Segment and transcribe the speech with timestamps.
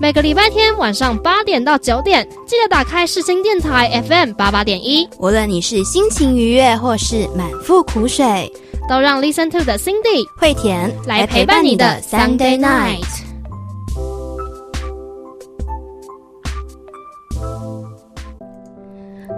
[0.00, 5.08] 每个礼拜天晚上八点到九点，记得打开世新电台 FM 八八点一。
[5.18, 8.52] 无论你是心情愉悦或是满腹苦水，
[8.88, 13.33] 都让 Listen to 的 Cindy 惠田来陪伴你的 Sunday night。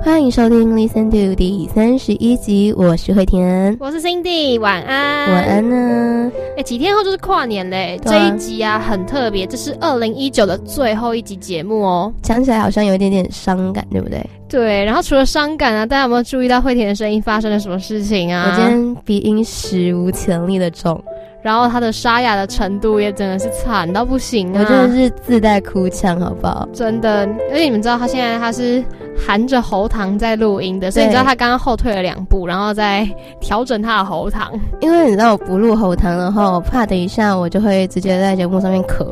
[0.06, 6.30] 欢迎收听《Listen to》第三十一集，我是惠田，我是 Cindy，晚安，晚安呢。
[6.56, 12.14] 哎，几天后就是跨年嘞，这一集啊很特别，这是二零一九的最后一集节目哦。
[12.22, 14.24] 讲起来好像有一点点伤感，对不对？
[14.48, 14.84] 对。
[14.84, 18.48] 然后除了伤感啊，大家有没有注意到惠田的声音发生了什么事情啊？
[18.48, 21.02] 我今天鼻音史无前例的重。
[21.46, 24.58] 然后他的沙哑的程度也真的是惨到不行啊！
[24.58, 26.68] 我真的是自带哭腔，好不好？
[26.72, 27.20] 真的，
[27.52, 28.82] 而且你们知道他现在他是
[29.16, 33.08] 含着喉糖在录音的，所以你知道他刚刚后退了两步，然后再
[33.38, 34.50] 调整他的喉糖。
[34.80, 39.06] 因为你知道我不录喉糖的话，我怕等一下我就会直接在节目上面咳。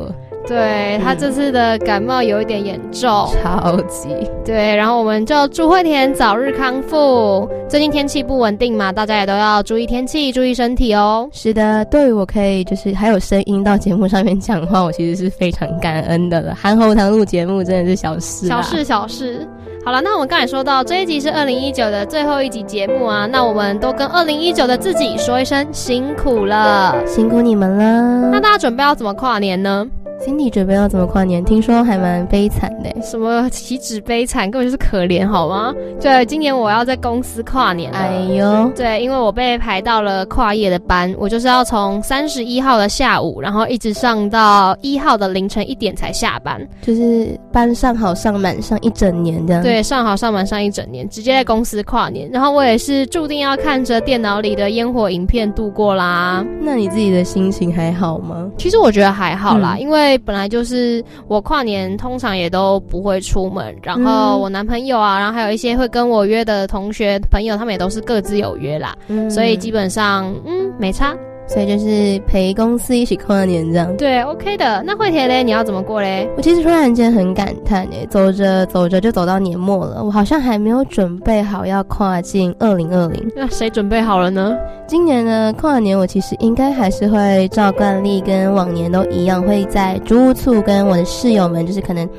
[0.47, 4.09] 对他这次的感冒有一点严重，超级
[4.45, 4.75] 对。
[4.75, 7.49] 然后我们就祝惠田早日康复。
[7.67, 11.27] 最近天气不稳定嘛，大家也都要注意天气，注意身体哦。
[11.31, 16.53] 是的，对于我可以就是还有声音到节目上面讲话，我其实是非常感恩的了。
[16.53, 19.47] 含喉堂录节目真的是小事，小事小事。
[19.83, 28.29] 好了，那我们刚才说到这一集是二零一九的最后一集节目啊，那我们都跟二零一九的自己说一声辛苦了，辛苦你们了。
[28.31, 29.85] 那大家准备要怎么跨年呢？
[30.19, 31.43] 心里准备要怎么跨年？
[31.43, 32.89] 听说还蛮悲惨的。
[33.01, 35.73] 什么岂止悲惨，根本就是可怜，好吗？
[36.01, 37.91] 对，今年我要在公司跨年。
[37.91, 49.61] 哎呦，对，因为我被排到了跨夜的班，我就是要从三十一号的下午，然后一直上到一号的凌晨一点才下班，就是班上好上满上一整年这样。
[49.61, 52.27] 对，上好上满上一整年，直接在公司跨年。
[52.31, 56.43] 然后我也是注定要看着电脑里的烟火影片度过啦。
[56.61, 58.49] 那你自己的心情还好吗？
[58.57, 60.14] 其实我觉得还好啦，因为。
[60.17, 68.95] 本来就是我跨年通常也都不会出门，然后我男朋友啊，然后还有一些会跟我约的同学朋友，他们也都是各自有约啦，
[69.29, 71.15] 所以基本上嗯没差。
[71.47, 74.83] 所以就是陪公司一起跨年这样，对，OK 的。
[74.85, 76.27] 那惠田嘞，你要怎么过嘞？
[76.35, 83.31] 我其实突然间很感叹哎，走着走着就走到年末了，我好像还没有准备好要跨进二零二零。
[83.35, 84.57] 那谁准备好了呢？
[84.87, 92.09] 今年呢，跨年我其实应该还是会照惯例跟往年都一样，会在租屋处跟我的室友们，就是可能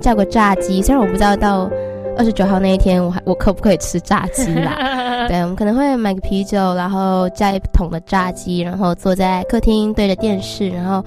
[0.00, 0.80] 叫个炸鸡。
[0.80, 1.70] 虽然我不知道到。
[2.20, 4.76] 二十九号那一天，我还我可不可以吃炸鸡啦？
[5.26, 11.02] 对，我们可能会买个啤酒，然后加一桶的炸鸡，然后坐在客厅对着电视，然后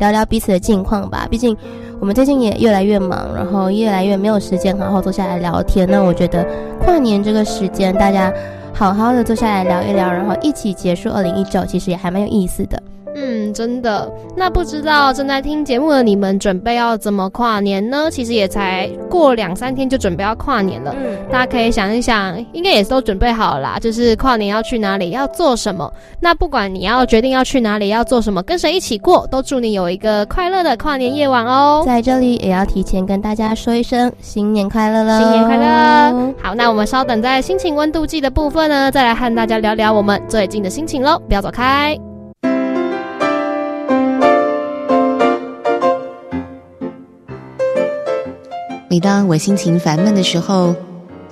[0.00, 1.28] 聊聊彼此的近况吧。
[1.30, 1.56] 毕竟
[2.00, 5.88] 我们最近也越来越忙，然后越来越没有时间好好坐下来聊天。
[5.88, 6.44] 那我觉得
[6.80, 8.34] 跨年这个时间，大家
[8.74, 12.82] 好好的坐下来聊一聊，然后一起结束二零一九，其实也还蛮有意思的。
[13.18, 14.12] 嗯，真的。
[14.36, 18.10] 那不知道正在听节目的你们，准备要怎么跨年呢？
[18.10, 20.94] 其实也才过两三天就准备要跨年了。
[20.94, 23.78] 嗯，大家可以想一想，应该也都准备好了啦。
[23.80, 25.90] 就是跨年要去哪里，要做什么。
[26.20, 31.82] 那不管你要决定要去哪里，要做什么，跟谁一起过，都祝你有一个快乐的跨年夜晚哦。
[31.86, 36.34] 在这里也要提前跟大家说一声新年快乐了，新年快乐。
[36.42, 41.18] 好，那我们稍等，在心情温度计的部分呢，再来和大家聊聊我们最近的心情喽。
[41.26, 42.15] 不要走开。
[48.88, 50.72] 每当我心情烦闷的时候，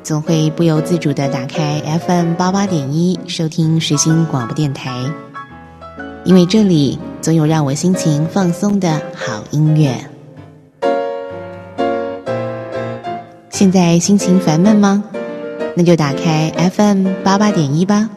[0.02, 4.92] 总会不由自主的打开 FM 八八点一收听时兴广播电台，
[6.24, 9.94] 因为这里总有让我心情放松的好音乐。
[13.50, 15.04] 现在心情烦闷吗？
[15.76, 18.10] 那就打开 FM 八八点一吧。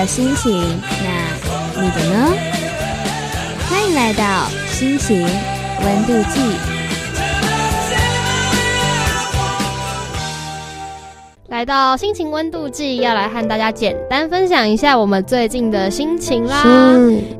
[0.00, 0.80] 的心情，
[1.74, 2.32] 那你的呢？
[3.68, 5.20] 欢迎来到心情
[5.84, 6.69] 温度计。
[11.60, 16.64] 来到心情温度计，要来和大家简单分享一下我们最近的心情啦。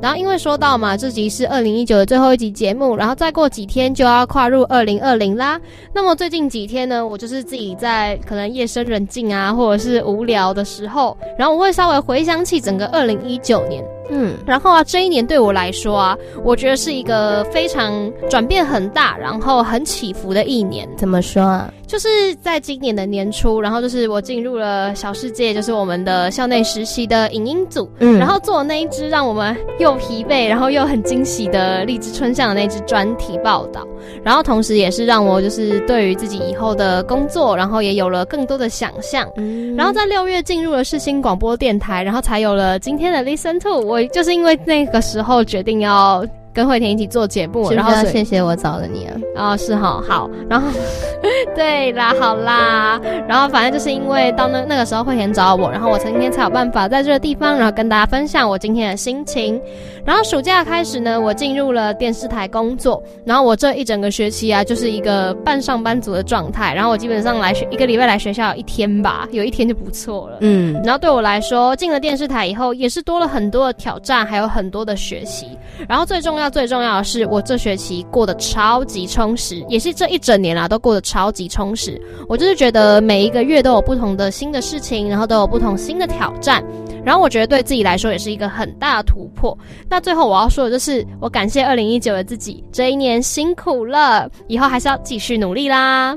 [0.03, 5.59] 然后因为说到嘛，这集是二零一九的最后一集节目，然后再过几天就要跨入二零二零啦。
[5.95, 13.83] 那么最近几天呢，我就是自己在可能夜深人静啊，或者是无聊的时候，然后我会稍微回想起整个二零一九年。
[14.13, 20.87] 嗯，然后啊，这一年对我来说啊，我觉得是一个非常转变很大，然后很起伏的一年。
[20.97, 21.73] 怎么说啊？
[21.91, 33.85] 就是在今年的年初，然后就是我进入了小世界，就是我们的校内实习的影音组，嗯，然后做那一支让我们又疲惫，然后又很惊喜的荔枝春象的那支专题报道，
[34.23, 39.29] 然后同时也是让我就是对于自己以后的工作，然后也有了更多的想象。
[39.37, 43.81] 嗯，然后在六月进入了世新广播电台，然后才有了今天的 Listen to。
[43.81, 46.25] 我就是因为那个时候决定要。
[46.53, 49.53] 跟慧婷一起做节目，然后谢谢我找了你啊！
[49.53, 50.69] 哦，是哈，好，然后
[51.55, 59.61] 对啦，好啦，然后反正就是因为到那那个时候慧婷找我，然后我今天才有办法在这个地方，然后跟大家分享我今天的心情。
[60.03, 66.75] 然后暑假开始呢，我进入了电视台工作，然后我这一整个学期啊，就是一个半上班族的状态。
[66.75, 70.39] 然后我基本上来学一个礼拜来学校一天吧，有一天就不错了。
[70.41, 75.47] 嗯，然后对我来说，进了电视台以后，也是多了很多的挑战，还有很多的学习。
[75.87, 82.01] 然后最重要、最重要的是，我这学期过得超级充实，也是这一整年啊都过得超级充实。
[82.29, 86.63] 我就是觉得每一个月都有不同的新的事情，然后都有不同新的挑战。
[87.03, 89.57] 然后我觉得对自己来说也是一个很大的突破。
[89.89, 96.15] 那最后我要说的就是，我感谢二零一九的自己，这一年辛苦了，以后还是要继续努力啦。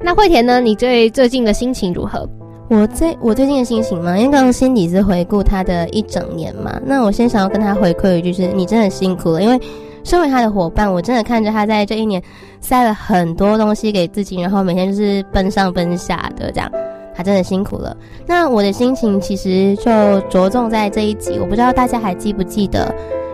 [0.00, 0.60] 那惠田呢？
[0.60, 2.28] 你最最近的心情如何？
[2.72, 6.80] 我最我最近的心情嘛，因为刚刚心底是回顾他的一整年嘛。
[6.86, 9.42] 那我先想要跟他回馈一句，是你真的辛苦了。
[9.42, 9.60] 因为
[10.04, 12.20] 身为他的伙伴，我真的看着他在这一年
[12.62, 16.72] 塞了很多东西给自己，然后每天就是奔上奔下的这样，
[17.14, 17.94] 他真的辛苦了。
[18.26, 22.90] 那我的心情其实就着重在这一集，我不知道大家还记不记得。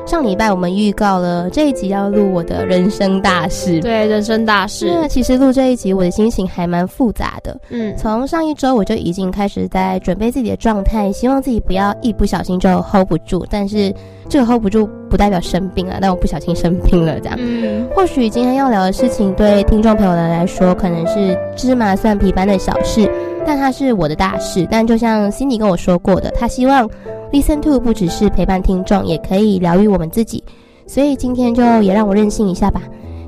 [0.08, 4.86] 上礼拜我们预告了这一集要录我的人生大事，对人生大事。
[4.90, 7.54] 那其实录这一集我的心情还蛮复杂的。
[7.68, 13.44] 嗯，从上一周我就已经开始在准备自己的状态，希望自己不要一不小心就 hold 不住。
[13.50, 13.94] 但是
[14.30, 17.36] 这个 hold 不住不代表生病啊，但我不小心生病了这样。
[17.38, 23.06] 嗯，或许今天要聊的事情对听众朋友们来说可能是芝麻蒜皮般的小事，
[23.46, 24.66] 但它是我的大事。
[24.70, 26.88] 但就像 Cindy 跟我说过的，他希望。
[27.32, 30.42] Listen to 不只是陪伴听众，也可以疗愈我们自己，
[30.86, 32.82] 所以今天就也让我任性一下吧，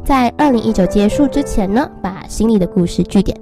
[0.04, 3.36] 在二零一九结束之前呢，把心里的故事据点。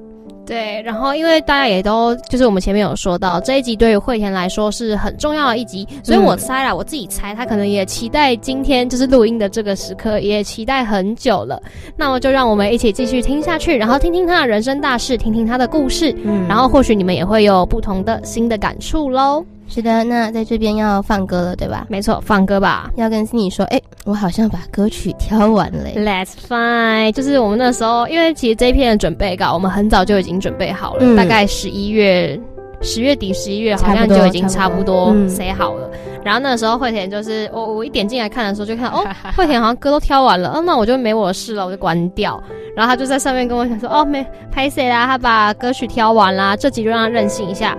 [0.45, 11.63] 对，然后因为大家也都就是我们前面有说到这一集对于惠田来说是很重要的一集，所以我猜啦，我自己猜他可能也期待今天就是录音的这个时刻，也期待很久了。
[11.97, 19.45] 那么就让我们一起继续听下去，然后听听他的人生大事，听听他的故事，嗯，然后或许你们也会有不同的新的感触喽。
[19.69, 21.87] 是的，那在这边要放歌了，对吧？
[21.89, 22.91] 没错，放歌吧。
[22.97, 25.91] 要跟心 y 说，哎，我好像把歌曲挑完了。
[25.95, 32.41] Let's fine，就是我们那时候，因为其实这一篇的准备稿，我们很早就已经准备好了，大概十一月、
[32.81, 35.89] 十月底、十一月，好像就已经差不多写好了。
[36.25, 39.05] 然后那时候惠田就是我，我一点进来看的时候，就看哦，
[39.37, 42.43] 惠田好像歌都挑完了，嗯，那我就没我的事了，我就关掉。
[42.75, 47.77] 然后他就在上面跟我讲说，哦，没拍谁啦，他把歌曲挑完啦，这集就让他任性一下。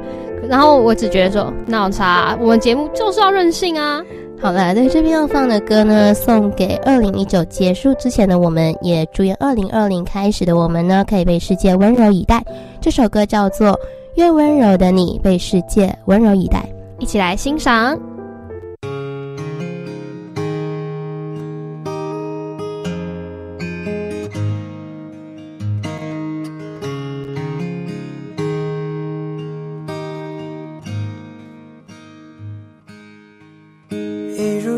[0.49, 4.01] 然后我只觉得说，那有差，我们节目就是要任性啊！
[4.41, 12.43] 好了，那这边要放的歌呢，送给二零一九结束之前的我们，也祝愿二零二零开始的我们呢，可以被世界温柔以待。
[12.81, 13.67] 这首歌叫做
[14.15, 16.57] 《越温柔的你被世界温柔以待》，
[16.97, 17.95] 一起来欣赏。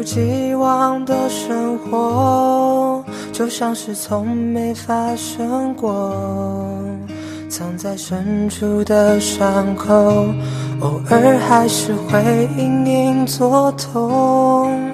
[0.04, 6.14] 既往的生活，就像是从没发生过。
[7.50, 9.94] 藏在深处的伤口，
[10.80, 14.92] 偶尔还是会隐隐作痛。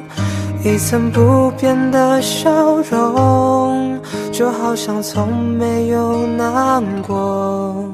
[0.65, 3.99] 一层不变的笑容，
[4.31, 7.85] 就好像从没有难过。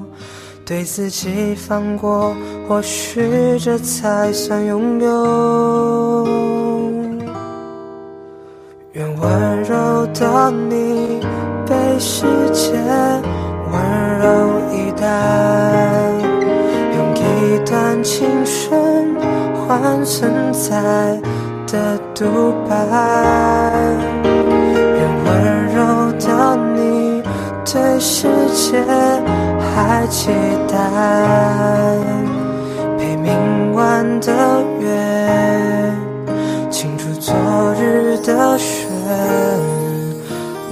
[0.66, 2.34] 对自己放过，
[2.68, 6.53] 或许这才算拥有。
[9.74, 11.20] 愿温柔的你，
[11.66, 12.72] 被世界
[13.72, 13.74] 温
[14.20, 14.26] 柔
[14.72, 15.08] 以待，
[16.96, 19.16] 用一段青春
[19.56, 21.20] 换存在
[21.66, 22.76] 的独白。
[24.24, 25.32] 愿温
[25.74, 25.80] 柔
[26.20, 26.28] 的
[26.76, 27.24] 你，
[27.66, 28.80] 对世界
[29.74, 30.30] 还期
[30.68, 30.78] 待，
[33.00, 34.32] 陪明晚的
[34.80, 34.84] 月。
[37.20, 37.34] 昨
[37.80, 38.83] 日的绚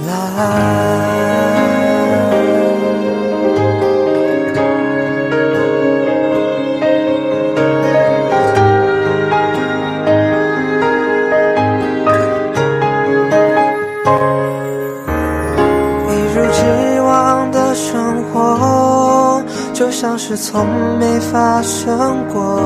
[0.06, 0.12] 烂。
[16.08, 16.60] 一如既
[17.00, 20.66] 往的生活，就像是从
[20.98, 22.60] 没发生过。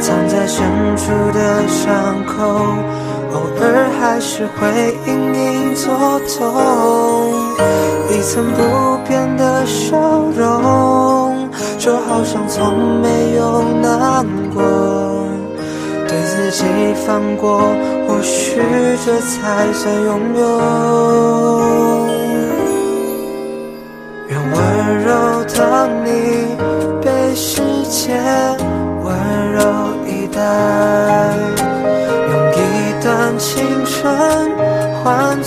[0.00, 0.64] 藏在深
[0.96, 2.76] 处的伤口，
[4.02, 4.66] 还是会
[5.06, 5.94] 隐隐作
[6.26, 6.36] 痛。
[8.10, 9.96] 一层不变的笑
[10.36, 14.60] 容，就好像从没有难过。
[16.08, 16.64] 对自己
[17.06, 17.60] 放过，
[18.08, 18.60] 或许
[19.06, 20.42] 这才算拥有。
[24.26, 24.58] 愿温
[25.04, 25.10] 柔
[25.44, 26.10] 的你，
[35.02, 35.42] 换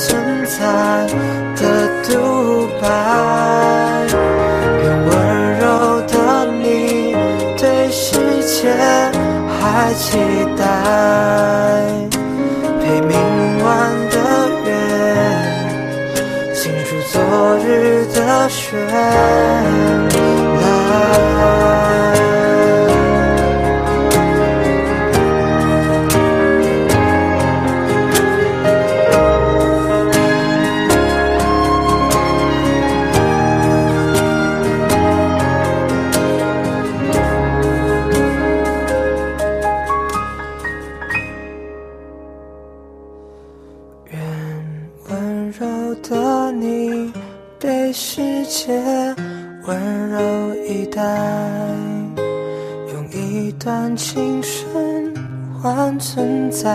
[56.56, 56.74] 在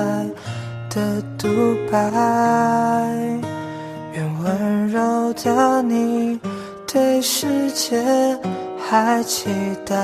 [0.90, 1.48] 的独
[1.90, 1.96] 白，
[4.12, 6.38] 愿温柔的你
[6.86, 7.98] 对世界
[8.78, 9.48] 还期
[9.86, 9.96] 待，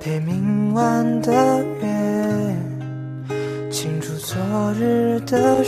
[0.00, 2.56] 陪明晚的月，
[3.70, 4.38] 倾注昨
[4.72, 5.62] 日的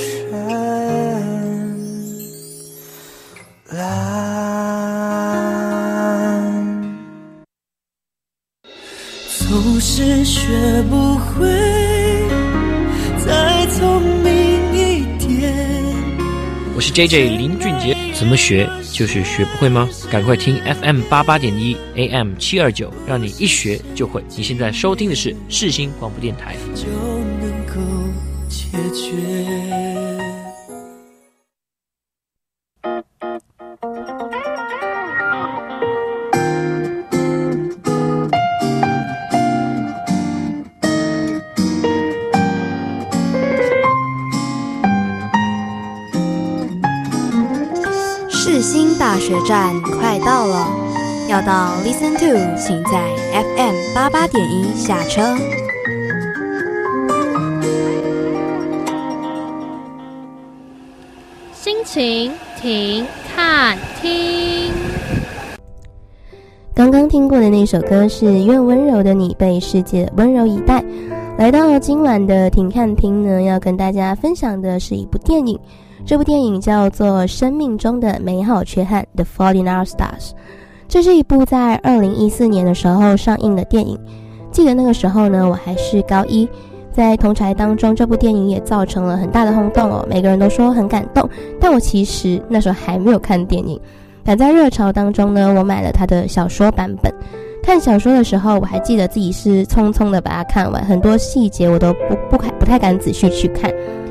[16.90, 19.88] J J 林俊杰，怎么学就是学不会吗？
[20.10, 24.22] 赶快听 FM 八八点一 AM 七二九，让你一学就会。
[24.36, 26.56] 你现在收听的是世新广播电台。
[26.74, 26.86] 就
[27.40, 27.80] 能够
[28.48, 29.89] 解决。
[51.30, 55.22] 要到 Listen to，请在 FM 八八点一下车。
[61.52, 64.72] 心情停看听。
[66.74, 70.80] 刚刚听过的那首歌是《愿温柔的你被世界温柔以待》。
[71.38, 75.56] 来到今晚的停看听呢，要跟大家分享的是一部电影。
[76.04, 80.32] 这部电影叫做《生命中的美好缺憾》（The Fault in Our Stars）。
[80.90, 83.96] 这是一部在二零一四年的时候上映的电影。
[84.50, 86.48] 记得那个时候呢，我还是高一，
[86.92, 90.04] 在同台当中，这部电影也造成了很大的轰动哦。
[90.10, 91.30] 每个人都说很感动，
[91.60, 93.80] 但我其实那时候还没有看电影。
[94.24, 97.14] 赶在热潮当中呢，我买了他的小说版本。
[97.62, 103.70] 看小说的时候，我还记得自己是匆匆的把它看完，很多细节我都不不不太敢仔细去看。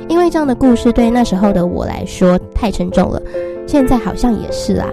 [0.10, 3.22] 因为这样的故事对那时候的我来说太沉重了，
[3.66, 4.86] 现在好像也是啦。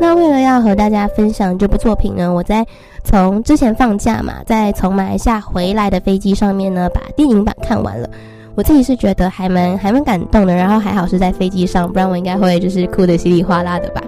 [0.00, 2.66] 那为了要和大家分享这部作品呢，我在
[3.04, 8.10] 从之前放假嘛，在从马来西亚回来的飞机上面呢，把电影版看完了。
[8.56, 14.02] 我自己是觉得还蛮还蛮感动的，然后还好是在飞机上，不然我应该会就是哭得稀里哗啦的吧。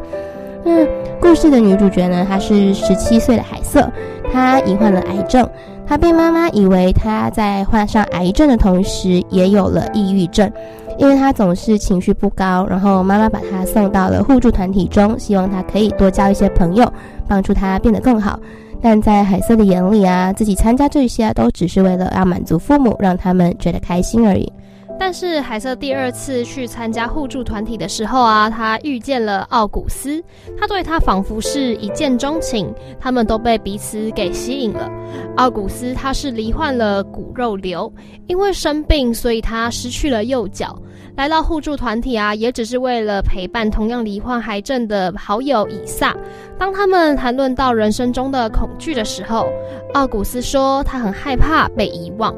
[0.65, 0.85] 那
[1.21, 3.89] 故事的女主角呢，她是十七岁的海瑟，
[4.33, 5.49] 她罹患了癌症。
[5.87, 10.51] 他被妈妈以为他在患上癌症的同时，也有了抑郁症，
[10.99, 16.93] 因为他总是情绪不高，然后妈妈把他送到了互助团体中，希望他可以多交一些朋友，
[17.29, 18.39] 帮助他变得更好。
[18.83, 24.53] 但在海瑟的眼里啊，自己参加这些都只是为了要满足父母，让他们觉得开心而已。
[24.99, 30.23] 但是海瑟第二次去参加互助团体的时候啊，他遇见了奥古斯，
[30.59, 34.91] 他对他仿佛是一见钟情，他们都被彼此给吸引了。
[35.37, 37.93] 奥古斯他是罹患了骨肉瘤，
[38.27, 40.77] 因为生病，所以他失去了右脚。
[41.17, 46.15] 来到互助团体啊，也只是为了陪伴同样罹患癌症的好友以撒。
[46.59, 49.49] 当他们谈论到人生中的恐惧的时候，
[49.95, 52.35] 奥古斯说他很害怕被遗忘。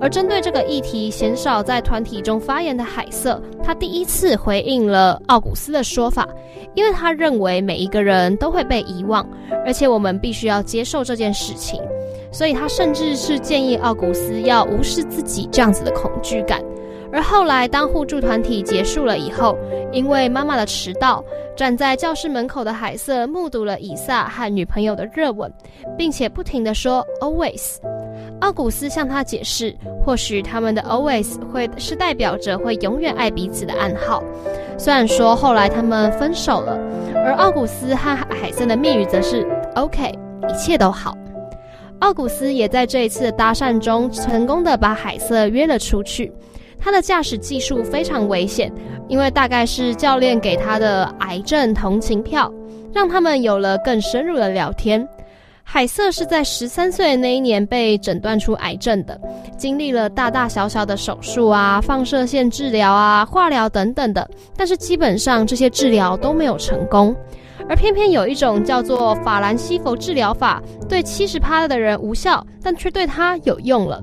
[0.00, 6.26] 而针对这个议题，鲜少在团体中发言的海瑟，他第一次回应了奥古斯的说法，
[6.74, 9.28] 因为他认为每一个人都会被遗忘，
[9.66, 11.82] 而且我们必须要接受这件事情。
[12.32, 16.62] 所以他甚至是建议奥古斯要无视自己这样子的恐惧感。
[17.12, 19.58] 而后来，当互助团体结束了以后，
[19.90, 21.24] 因为妈妈的迟到，
[21.56, 25.52] 站在教室门口的海瑟目睹了以撒和女朋友的热吻，
[25.98, 27.76] 并且不停地说 “always”。
[28.40, 29.74] 奥古斯向他解释，
[30.04, 34.22] 或许他们的 “always” 会是代表着会永远爱彼此的暗号。
[34.78, 36.78] 虽然说后来他们分手了，
[37.16, 40.12] 而奥古斯和海瑟的密语则是 “OK”，
[40.48, 41.16] 一切都好。
[41.98, 46.32] 奥古斯也在这一次的搭讪中，成功的把海瑟约了出去。
[46.80, 48.72] 他的驾驶技术非常危险，
[49.08, 52.52] 因为大概是教练给他的癌症同情票，
[52.92, 55.06] 让他们有了更深入的聊天。
[55.62, 59.20] 海瑟是在十三岁那一年被诊断出癌症的，
[59.56, 67.14] 经历了大大小小的手术啊、放射线治疗啊、化疗等等的，但是基本上这些治疗都没有成功。
[67.68, 74.02] 而偏偏有一种叫做法兰西佛治疗法，对七十趴的人无效，但却对他有用了。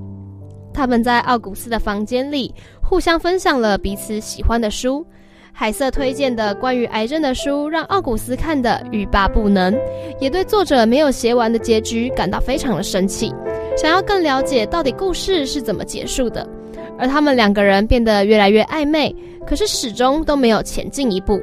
[0.78, 5.04] 他们在奥古斯的房间里互相分享了彼此喜欢的书。
[5.52, 9.76] 海瑟推荐的关于癌症的书让奥古斯看得欲罢不能，
[10.20, 13.34] 也对作者没有写完的结局感到非常的生气，
[13.76, 16.48] 想要更了解到底故事是怎么结束的。
[16.96, 19.12] 而他们两个人变得越来越暧昧，
[19.44, 21.40] 可是始终都没有前进一步。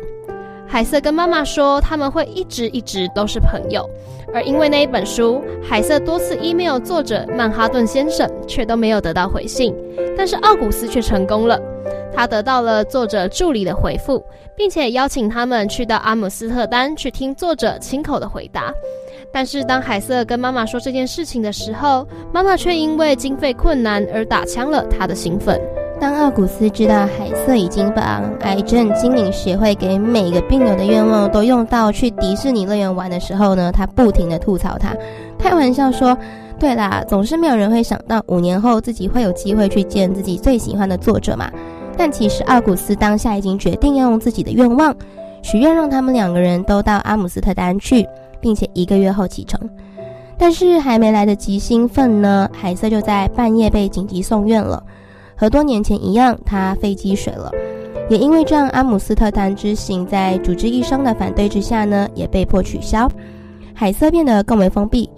[0.76, 3.90] 海瑟跟妈妈说他们会一直一直都是朋友。
[4.34, 9.74] 而因为那一本书，海瑟多次 email 作者曼哈顿先生，却都没有得到回信。
[10.18, 11.58] 但是奥古斯却成功了，
[12.14, 14.22] 他得到了作者助理的回复，
[14.54, 18.74] 并且邀请他们去到阿姆斯特丹去听作者亲口的回答。
[19.32, 25.58] 但是当海瑟跟妈妈说这件事情的时候，妈妈却因为经费困难而打枪了他的兴奋。
[26.00, 34.94] 当奥古斯知道海瑟已经把癌症精灵协会给每个病友的愿望都用到去迪士尼乐园玩的时候呢，他不停的吐槽他，
[35.40, 36.18] 开玩笑说
[36.60, 41.50] ：“对啦，总是没有人会想到五年后自己会有机会去见自己最喜欢的作者嘛。”
[41.98, 44.94] 但其实奥古斯当下已经决定要用自己的愿望
[45.42, 48.06] 许愿，让他们两个人都到阿姆斯特丹去，
[48.42, 49.58] 并且一个月后启程。
[50.38, 54.84] 但是还没来得及兴奋呢，海瑟就在半夜被紧急送院了。
[55.36, 57.52] 和多年前一样，他肺积水了，
[58.10, 63.10] 也因为这样，阿姆斯特丹之行在主治医生的反对之下呢，也被迫取消。
[63.74, 65.10] 海瑟变得更为封闭，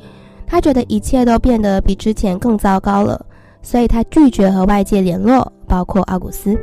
[0.47, 3.23] 他觉得一切都变得比之前更糟糕了，
[3.61, 6.57] 所以他拒绝和外界联络，包括奥古斯。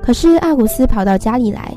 [0.00, 1.74] 可是奥古斯跑到家里来，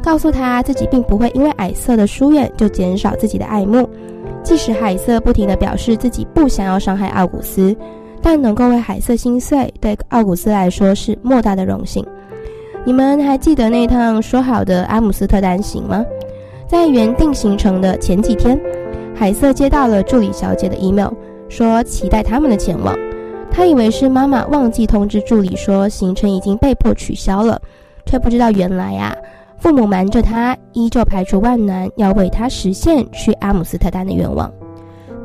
[0.00, 3.88] 告诉他自己并不会因为矮色的疏远就减少自己的爱慕，
[4.44, 7.76] 即使海瑟不停地表示自己不想要伤害奥古斯。
[8.22, 12.06] 但能够为海瑟心碎，对奥古斯来说是莫大的荣幸。
[12.84, 16.04] 你们还记得那趟说好的阿姆斯特丹行吗？
[16.68, 18.58] 在原定行程的前几天，
[19.14, 21.10] 海瑟接到了助理小姐的 email，
[21.48, 22.96] 说期待他们的前往。
[23.50, 27.60] 他以为是妈妈忘记通知助理说行程已经被迫取消了，
[28.06, 29.14] 却不知道原来啊，
[29.58, 34.50] 父母瞒着他，依旧排除万难要为他实现去阿姆斯特丹的愿望。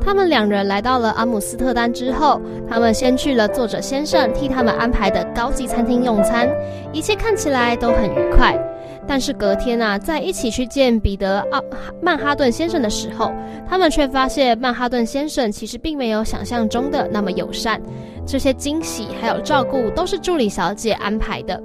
[0.08, 6.48] 他们两人来到了阿姆斯特丹之后，他们先去了作者先生替他们安排的高级餐厅用餐，
[6.94, 8.58] 一切看起来都很愉快。
[9.06, 11.62] 但是隔天啊，在一起去见彼得奥
[12.00, 13.30] 曼哈顿先生的时候，
[13.68, 17.78] 他们却发现曼哈顿先生其实并没有想象中的那么友善。
[18.26, 21.62] 这些惊喜还有照顾都是助理小姐安排的。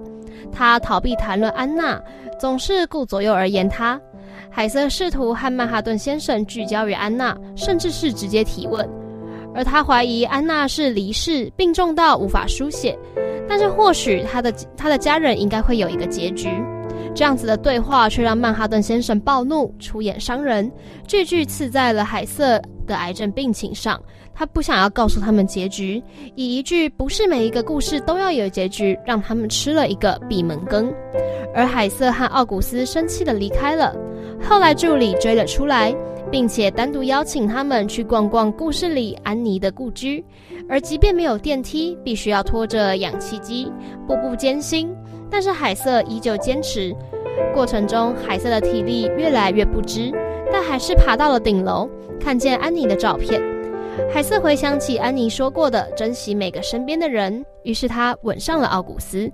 [0.52, 1.98] 他逃避谈论安娜，
[2.38, 3.98] 总是顾左右而言他。
[4.50, 8.88] 海瑟试图和曼哈顿先生聚焦于安娜，甚至是直接提问，
[9.54, 12.98] 而他怀疑安娜是离世病重到无法书写，
[13.48, 16.50] 但是或许他的他的家人应该会有一个结局。
[17.16, 20.72] 这样子的对话却让曼哈顿先生暴怒，出言伤人，
[21.08, 24.02] 句句刺在了海瑟的癌症病情上，
[24.34, 26.02] 他不想要告诉他们结局，
[26.36, 30.92] 以一句“不是每一个故事都要有结局”，让他们吃了一个闭门羹。
[31.54, 33.96] 而海瑟和奥古斯生气的离开了。
[34.48, 35.96] 后来助理追了出来，
[36.30, 40.24] 并且单独邀请他们去逛逛故事里安妮的故居。
[40.70, 43.72] 而即便没有电梯，必须要拖着氧气机，
[44.08, 44.94] 步步艰辛，
[45.30, 46.96] 但是海瑟依旧坚持。
[47.54, 50.12] 过程中，海瑟的体力越来越不支，
[50.52, 53.42] 但还是爬到了顶楼，看见安妮的照片。
[54.12, 59.32] 海瑟回想起安妮说过的“珍惜每个身边的人”，于是他吻上了奥古斯。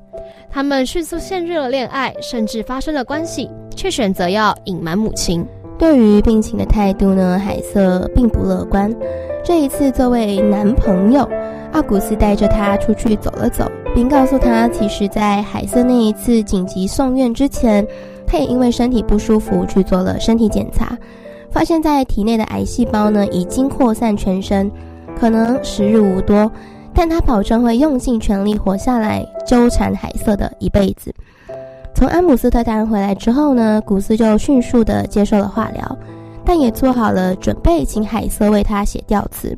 [0.49, 5.45] 他们迅速陷入了恋爱，甚至发生了关系，却选择要隐瞒母亲。
[5.77, 7.39] 对于病情的态度呢？
[7.39, 8.93] 海瑟并不乐观。
[9.43, 11.27] 这一次，作为男朋友，
[11.71, 17.87] 奥古斯带着他出去走了走，并告诉他，其实，在海瑟那一次紧急送院之前，
[18.27, 20.97] 他也因为身体不舒服去做了身体检查，
[21.51, 24.71] 发现，在体内的癌细胞呢已经扩散全身，
[25.19, 26.51] 可能时日无多，
[26.93, 31.13] 但他保证会用尽全力活下来，纠缠海瑟的一辈子。
[31.93, 35.97] 从安姆斯特丹回来之后呢，古斯就迅速的接受了化疗。
[36.45, 39.55] 但也做好了准备，请海瑟为他写吊词。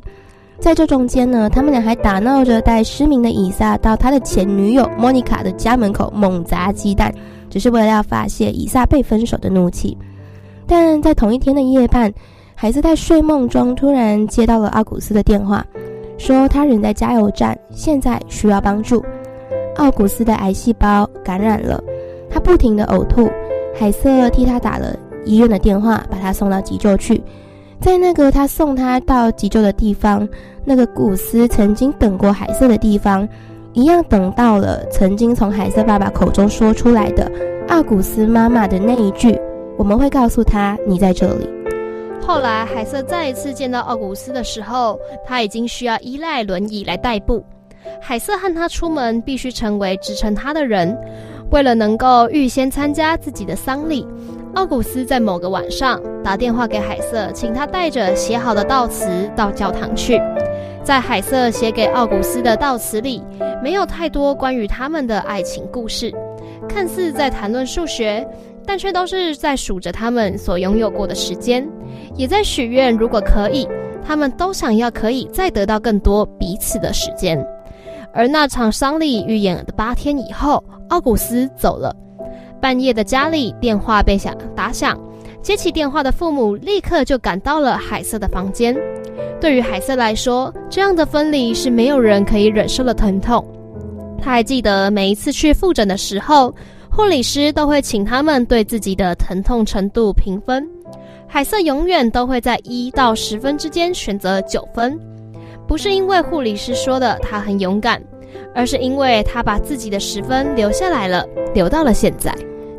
[0.58, 7.10] 在这中间呢，他们俩还打闹着带失明的以撒到他的前女友莫妮卡的家门口猛砸鸡蛋，
[7.48, 9.96] 只是为了要发泄以撒被分手的怒气。
[10.74, 12.10] 但在同一天的夜半，
[12.54, 15.62] 孩子在睡梦中突然接到了奥古斯的电话，
[16.16, 19.04] 说他人在加油站，现在需要帮助。
[19.76, 21.78] 奥古斯的癌细胞感染了，
[22.30, 23.30] 他不停的呕吐，
[23.78, 24.96] 海瑟替他打了。
[25.26, 27.22] 医院的电话把他送到急救去，
[27.78, 30.26] 在那个他送他到急救的地方，
[30.64, 33.28] 那个古斯曾经等过海瑟的地方，
[33.74, 37.30] 一样等到了曾经从海瑟爸爸口中说出来的
[37.68, 39.38] 奥古斯妈妈的那一句
[39.76, 41.48] ：“我们会告诉他你在这里。”
[42.24, 47.44] 后来海瑟再一次见到奥古斯的时候，他已经需要依赖轮椅来代步。
[48.00, 50.96] 海瑟和他出门必须成为支撑他的人，
[51.50, 54.06] 为了能够预先参加自己的丧礼。
[54.54, 60.20] 奥古斯在某个晚上打电话给海瑟，请他带着写好的悼词到教堂去。
[60.84, 63.22] 在海瑟写给奥古斯的悼词里，
[63.62, 66.12] 没有太多关于他们的爱情故事，
[66.68, 68.26] 看似在谈论数学，
[68.66, 71.68] 但却都是在数着他们所拥有过的时间，
[72.16, 73.68] 也在许愿，如果可以，
[74.04, 77.44] 他们都想要可以再得到更多彼此的时间。
[78.14, 81.94] 而那场丧礼预演的八天以后，奥古斯走了。
[82.60, 84.96] 半夜的家里电话被响打响，
[85.42, 88.76] 接起电话的父母立刻就赶到了海瑟的房间。
[89.40, 93.44] 对于海瑟来说，这样的分离是没有人可以忍受的疼痛。
[94.20, 96.54] 他还记得每一次去复诊的时候，
[96.94, 100.68] 护理师都会请他们对自己的疼痛程度评分。
[101.26, 105.00] 海瑟永远都会在一到十分之间选择九分，
[105.66, 107.98] 不是因为护理师说的他很勇敢，
[108.54, 112.30] 而是因为他把自己的十分留下来了，留到了现在。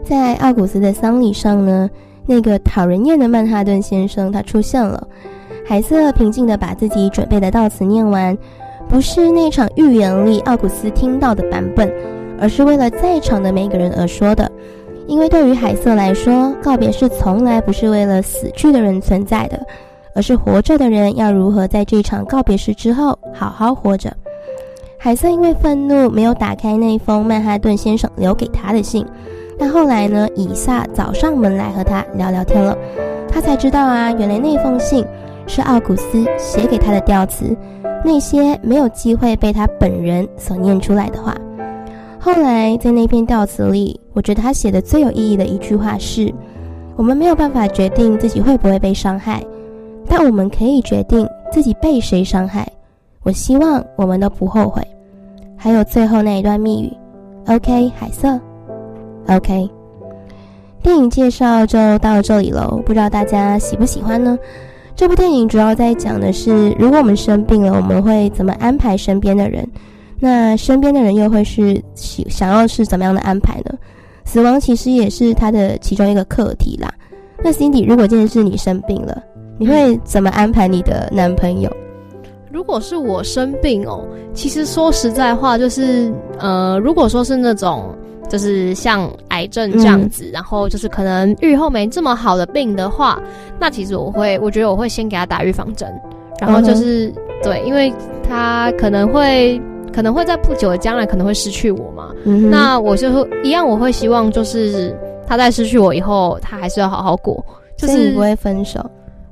[0.03, 1.89] 在奥古斯的丧礼上呢，
[2.27, 5.07] 那个讨人厌的曼哈顿先生他出现了。
[5.65, 8.37] 海瑟平静地把自己准备的悼词念完，
[8.87, 11.91] 不是那场预言里奥古斯听到的版本，
[12.43, 14.51] 而是为了在场的每个人而说的。
[15.07, 19.57] 因为对于海瑟来说，告别是从来不是为了死去的人存在的，
[20.13, 24.11] 而是活着的人要如何在这场告别式之后好好活着。
[24.97, 29.05] 海瑟因为愤怒没有打开那封曼哈顿先生留给他的信。
[29.57, 30.27] 但后来呢？
[30.35, 32.75] 以撒找上门来和他聊聊天了，
[33.31, 35.05] 他才知道啊，原来那封信
[35.47, 37.55] 是奥古斯写给他的调词，
[38.03, 41.33] 那些没有机会被他本人所念出来的话。
[42.23, 46.33] 后来在那篇悼词里，我觉得他写的最有意义的一句话是：
[46.95, 49.43] 我们没有办法决定自己会不会被伤害，
[50.07, 52.65] 但我们可以决定自己被谁伤害。
[53.23, 54.81] 我希望我们都不后悔。
[55.57, 56.93] 还有最后那一段密语
[57.47, 58.39] ：OK，海瑟。
[59.27, 59.69] OK，
[60.81, 62.81] 电影介绍就到这里喽。
[62.85, 64.39] 不知道大家喜不喜欢呢？
[64.95, 69.67] 这部电影主要在讲的是，如果我们生病了，我们会怎么安排身边的人？
[70.19, 73.77] 那身边的人又会是想想要是怎么样的安排呢？
[74.25, 76.93] 死亡其实也是他的其中一个课题啦。
[77.43, 79.21] 那 Cindy，如果今天是你生病了，
[79.57, 81.69] 你会怎么安排你的男朋友？
[82.51, 87.95] 如果是我生病哦，其实说实在话，就是呃，如果说是那种。
[88.29, 93.21] 就是像癌症这样子，然后就是可能愈后没这么好的病的话，
[93.59, 95.93] 那其实我会，我觉得我会先给他打预防针，
[96.39, 97.93] 然后就是对，因为
[98.27, 99.61] 他可能会
[99.93, 102.11] 可能会在不久的将来可能会失去我嘛，
[102.49, 104.95] 那我就一样，我会希望就是
[105.27, 107.45] 他在失去我以后，他还是要好好过，
[107.77, 108.83] 就是不会分手。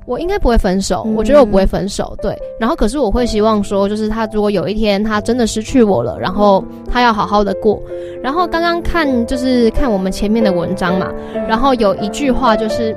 [0.04, 2.16] 我应该不会分手，我觉得我不会分手。
[2.20, 7.80] 对，然后可是我会希望说，就是他如果有一天他真的失去我了，然后他要好好的过。
[8.22, 11.12] 然后刚刚看就是看我们前面的文章嘛，
[11.48, 12.96] 然后有一句话就是。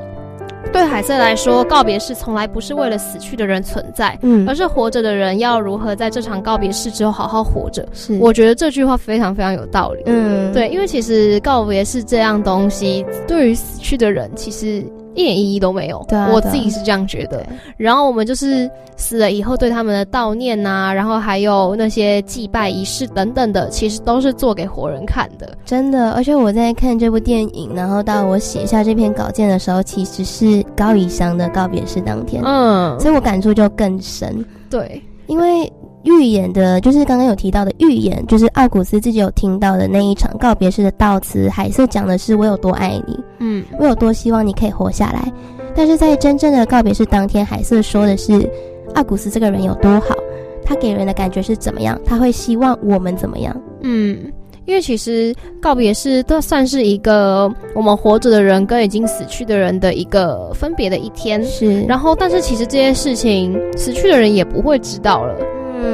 [0.75, 7.88] 对海瑟来说，告别式从来不是为了死去的人存在，嗯，而是活着的人要如何在这场告别式之后好好活着。
[7.93, 10.03] 是，我觉得这句话非常非常有道理。
[10.05, 14.85] 嗯，对，因为其实告别式这样东西，对于死去的人，其实。
[15.15, 17.45] 一点意义都没有，我自己是这样觉得。
[17.78, 25.58] 然后我们就是死了以后对他们的悼念呐，然后还有那些祭拜仪式等等的，其实都是做给活人看的。
[25.65, 34.45] 真的，而且我在看这部电影，然后到我写下这篇稿件的时候，其实是高以翔的告别式当天，嗯，所以我感触就更深。
[34.69, 35.71] 对，因为。
[36.06, 41.50] 预演的，就是刚刚有提到的预演，就是奥古斯自己有听到的那一场告别式的悼词。
[41.50, 45.32] 海瑟讲的是我有多爱你，嗯，我有多希望你可以活下来。
[45.76, 48.50] 但是在真正的告别式当天，海瑟说的是
[48.94, 50.15] 奥古斯这个人有多好，
[50.63, 53.56] 他给人的感觉是怎么样，他会希望我们怎么样？
[53.82, 54.32] 嗯，
[54.65, 61.44] 因为其实告别式都算是一个我们活着的人跟已经死去的人的一个分别的一天。
[61.44, 65.36] 是，然后但是其实这些事情死去的人也不会知道了。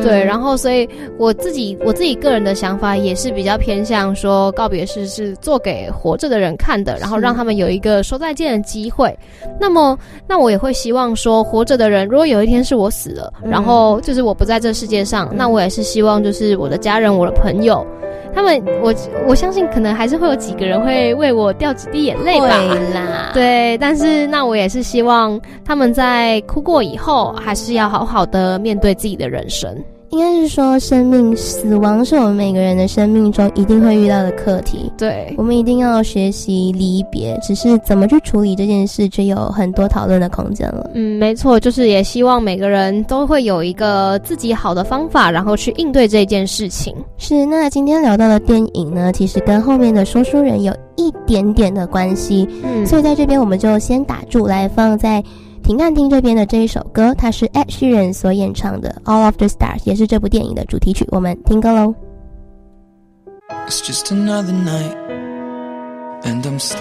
[0.03, 9.17] 对，然后所以我自己我自己个人的想法也是比较偏向说告别式是做给活着的人看的，然后让他们有一个说再见的机会。
[9.59, 17.85] 那么，那我也会希望说，活着的人如果有一天是我死了，然后就是我不在这世界上，那我也是希望就是我的家人、我的朋友。
[18.33, 18.93] 他们，我
[19.27, 22.47] 我相信可能还是会有几个人会为我掉几滴眼泪吧。
[22.93, 29.75] 啦，对，但是那我也是希望他们在哭过以后，还是要好好的面对自己的人生。
[30.11, 34.91] 应该是说，生命死亡是我们每个人的生命中一定会遇到的课题。
[34.97, 40.91] 对，我们一定要学习离别，只是怎么去处理这件事，就有很多讨论的空间了。
[40.93, 46.93] 嗯，没错，就是也希望每个人都会有一个自己好的方法，然后去应对这件事情。
[47.17, 52.45] 是，那今天聊到的电影呢，其实跟后面的说书人有一点点的关系。
[52.63, 55.23] 嗯，所以在这边我们就先打住，来放在。
[55.62, 61.04] 停看厅这边的这一首歌，它是 Ed Sheeran 所演唱的《All of the Stars》，也是这部电影的主题曲。
[61.10, 61.94] 我们听歌喽。
[63.68, 64.96] It's just another night,
[66.22, 66.78] and I'm staring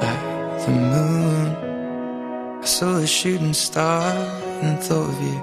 [0.00, 0.18] at
[0.64, 1.56] the moon.
[2.60, 4.02] I saw a shooting star
[4.62, 5.40] and thought of you.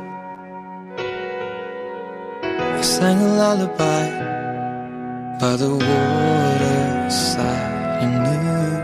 [2.50, 4.10] I sang a lullaby
[5.40, 7.44] by the waterside.
[8.02, 8.79] You knew.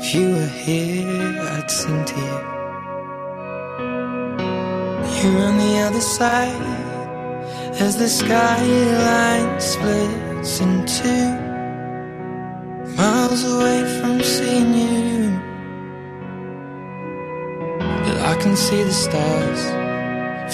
[0.00, 2.38] If you were here, I'd sing to you.
[5.18, 6.62] You're on the other side
[7.80, 11.34] as the skyline splits in two.
[12.96, 15.30] Miles away from seeing you,
[18.04, 19.62] but I can see the stars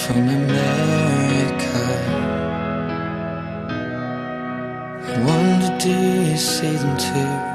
[0.03, 1.85] from America.
[5.07, 5.91] I wonder, do
[6.31, 7.54] you see them too?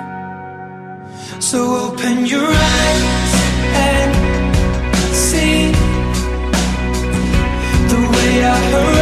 [1.50, 3.32] So open your eyes
[3.74, 4.14] and
[5.12, 5.72] see
[7.90, 8.99] the way our horizons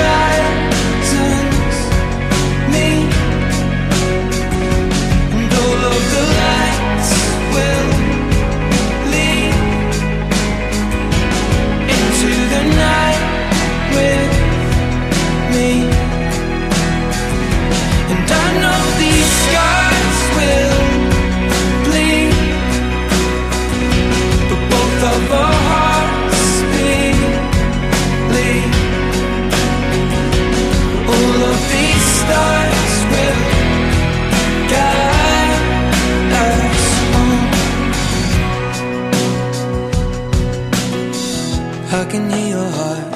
[42.09, 43.15] can hear your heart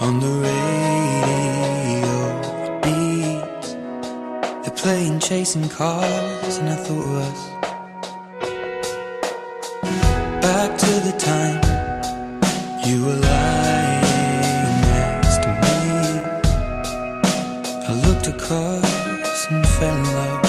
[0.00, 2.16] on the radio.
[2.82, 3.68] Beats.
[4.62, 7.40] They're playing chasing cars, and I thought of us.
[10.42, 11.60] Back to the time
[12.84, 15.80] you were lying next to me.
[17.86, 20.44] I looked across and fell in love.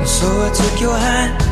[0.00, 1.43] And so I took your hand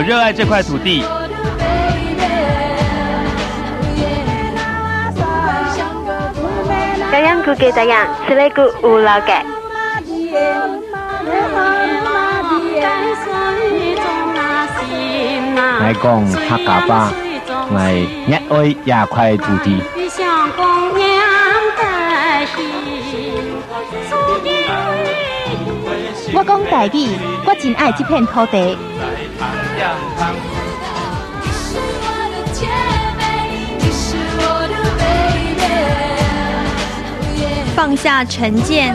[0.00, 1.04] 我热爱这块土地。
[7.10, 9.44] 这样古给这样，是那个五老改。
[15.82, 17.12] 爱讲客家话，
[17.76, 17.92] 爱
[18.26, 19.82] 热爱这块土地。
[26.32, 28.78] 我讲台语，我真爱这片土地。
[37.74, 38.94] 放下成见，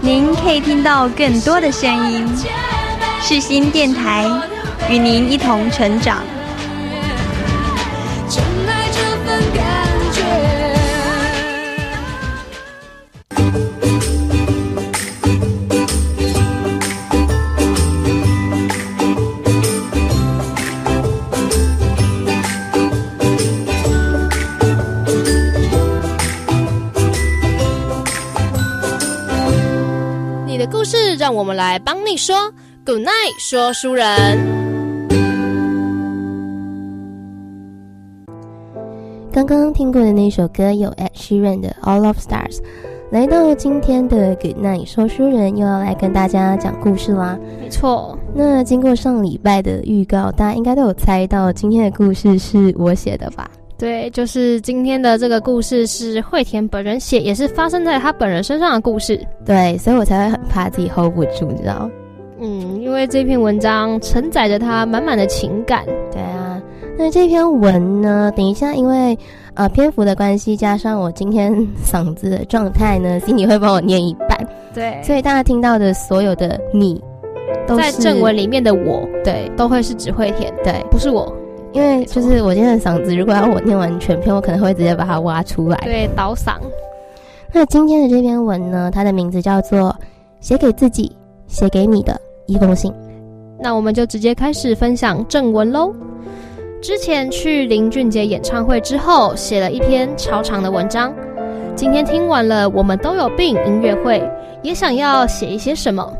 [0.00, 2.26] 您可以听到更多的声音。
[3.20, 4.24] 世新电台
[4.88, 6.22] 与您一同成长。
[31.38, 32.34] 我们来帮你说
[32.84, 34.04] Good night，说书人。
[39.30, 42.58] 刚刚听过的那首歌有 Ed Sheeran 的 All of Stars。
[43.12, 47.38] 来到今天的 Good night，说书人又要来跟大家讲故事啦。
[47.60, 53.48] 没错，那经过上礼拜的预告，大家应该都有猜到今天的故事是我写的吧？
[53.78, 59.24] 对，就是今天的这个故事是惠田本人写，也是发生在他本人身上的故事。
[59.46, 61.88] 对，所以我才会很怕自己 hold 不住，你知道？
[62.40, 65.84] 嗯，因为这篇文章承载着他满满的情感。
[66.10, 66.60] 对啊，
[66.98, 68.32] 那这篇文呢？
[68.36, 69.16] 等一下，因为
[69.54, 71.52] 呃篇幅的关系，加上我今天
[71.84, 74.36] 嗓子的状态呢，心里会帮我念一半。
[74.74, 77.00] 对，所以大家听到的所有的你，
[77.68, 81.32] 在正文里面的我，对，都会是指惠田，对，不是我。
[81.78, 85.78] 因为就是我今天的嗓子，如果要我念完全篇，我可能会直接把它挖出来。
[85.84, 86.54] 对，倒嗓。
[87.52, 89.78] 那今天的这篇文呢，它的名字叫做
[90.40, 92.90] 《写给自己，写给你的一封信》。
[93.60, 95.94] 那我们就直接开始分享正文喽。
[96.82, 101.14] 之前去林俊杰演唱会之后，写了一篇超长的文章。
[101.76, 104.20] 今天听完了《我们都有病》音乐会，
[104.64, 106.12] 也想要写一些什么，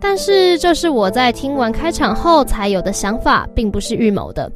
[0.00, 4.50] 但是这是我在听完开场后才有的想法，并不是预谋的。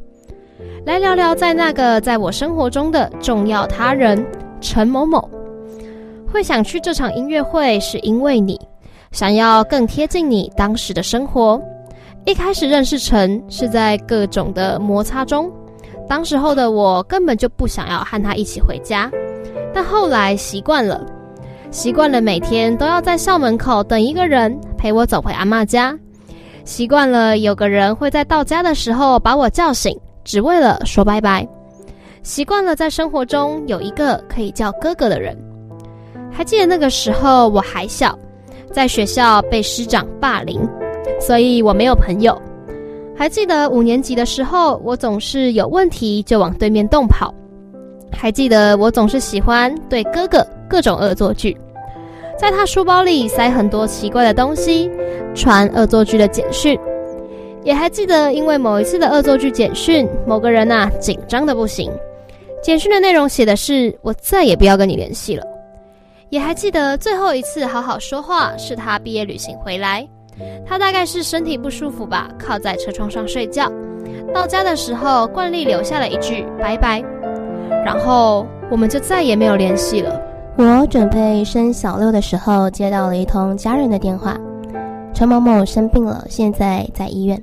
[0.85, 4.25] 来聊聊，在那个在我生活中的重要他人
[4.59, 5.29] 陈某某，
[6.31, 8.59] 会想去这场音乐会，是因为你
[9.11, 11.61] 想要更贴近你当时的生活。
[12.25, 15.51] 一开始认识陈是在各种的摩擦中，
[16.07, 19.11] 当时候的我根本就不想要和他一起回家，
[19.73, 21.05] 但后来习惯了，
[21.71, 25.97] 习惯了每天都要在校门口等一个人陪我走回阿妈家，
[26.65, 29.97] 习惯了有个人会在到家的时候把我叫醒。
[30.23, 31.47] 只为了说拜拜，
[32.21, 35.37] 习惯了在生活中有一个可以叫哥哥的人。
[36.31, 38.17] 还记得那个时候我还小，
[38.71, 40.59] 在学校被师长霸凌，
[41.19, 42.39] 所以我没有朋友。
[43.15, 47.33] 还记得五年级的时候，我总是有问题就往对面洞跑。
[48.11, 51.55] 还记得我总是喜欢对哥哥各种恶作剧，
[52.39, 54.89] 在他书包里塞很多奇怪的东西，
[55.35, 56.79] 传恶作剧的简讯。
[57.63, 61.91] 也还记得，因为某一次的恶作剧简讯，某个人呐紧张的不行。
[62.61, 65.43] 简讯的内容写的是“我再也不要跟你联系了”。
[66.29, 70.07] 也还记得最后一次好好说话，是他毕业旅行回来，
[70.65, 73.71] 他大概是身体不舒服吧，靠在车窗上睡觉。
[74.33, 77.03] 到家的时候，惯例留下了一句“拜拜”，
[77.85, 80.19] 然后我们就再也没有联系了。
[80.57, 84.37] 我准备生小六的时候，接到了一通家人的电话：
[85.13, 87.41] 陈某某生病了，现在在医院。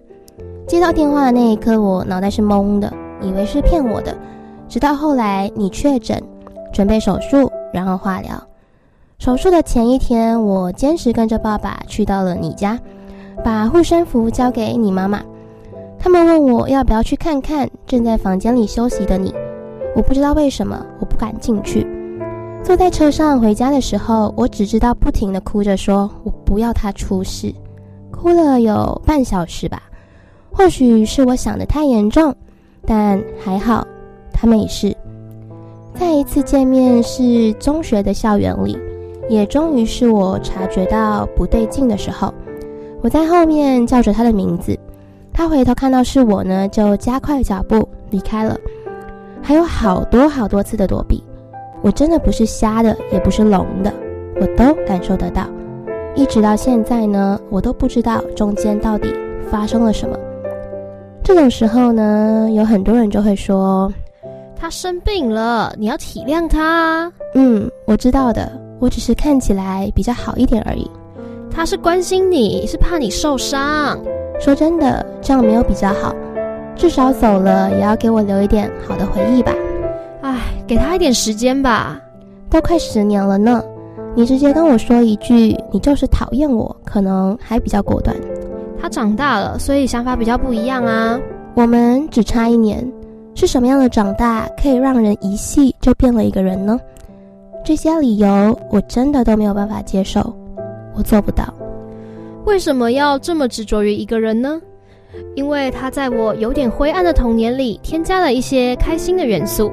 [0.70, 4.16] 接到电话的那一刻，我脑袋是懵的，以为是骗我的。
[4.68, 6.22] 直到后来你确诊，
[6.72, 8.40] 准备手术，然后化疗。
[9.18, 12.78] 手术的前一天，我坚持跟着爸爸去到了你家，
[13.42, 15.20] 把护身符交给你妈妈。
[15.98, 19.34] 他们问我要不要去看看正在房间里休息的你。
[19.96, 21.84] 我不知道为什么，我不敢进去。
[22.62, 27.52] 坐在车上回家的时候，我只知道不停的哭着说：“我不要他出事。”
[28.12, 29.82] 哭了有半小时吧。
[30.52, 32.34] 或许是我想的太严重，
[32.86, 33.86] 但还好，
[34.32, 34.94] 他没事。
[35.94, 38.78] 再一次见面是中学的校园里，
[39.28, 42.32] 也终于是我察觉到不对劲的时候。
[43.02, 44.78] 我在后面叫着他的名字，
[45.32, 48.56] 他回头看到是我呢，就加快脚步离开了。
[49.42, 51.22] 还有好多好多次的躲避，
[51.80, 53.92] 我真的不是瞎的，也不是聋的，
[54.40, 55.46] 我都感受得到。
[56.14, 59.12] 一直到现在呢，我都不知道中间到底
[59.50, 60.16] 发生了什么。
[61.32, 63.88] 这种时候呢，有很多人就会说，
[64.56, 67.10] 他生病了，你要体谅他。
[67.36, 68.50] 嗯，我知道的，
[68.80, 70.90] 我只是看起来比较好一点而已。
[71.48, 73.96] 他是关心你，是怕你受伤。
[74.40, 76.12] 说真的，这样没有比较好，
[76.74, 79.54] 至少走了也要给我留一点好的回忆吧。
[80.22, 82.00] 唉，给他一点时间吧，
[82.50, 83.62] 都快十年了呢。
[84.16, 88.16] 你直接跟我说一句，你就是讨厌我，可能还比较果断。
[88.80, 91.20] 他长大了，所以想法比较不一样啊。
[91.54, 92.90] 我们只差一年，
[93.34, 96.78] 是什么样的长大可以让人一系就变了一个人呢？
[97.64, 100.34] 这些理由我真的都没有办法接受，
[100.94, 101.52] 我做不到。
[102.46, 104.60] 为什么要这么执着于一个人呢？
[105.34, 109.70] 因为他在我有点灰暗的童年里添加了一些开心的元素。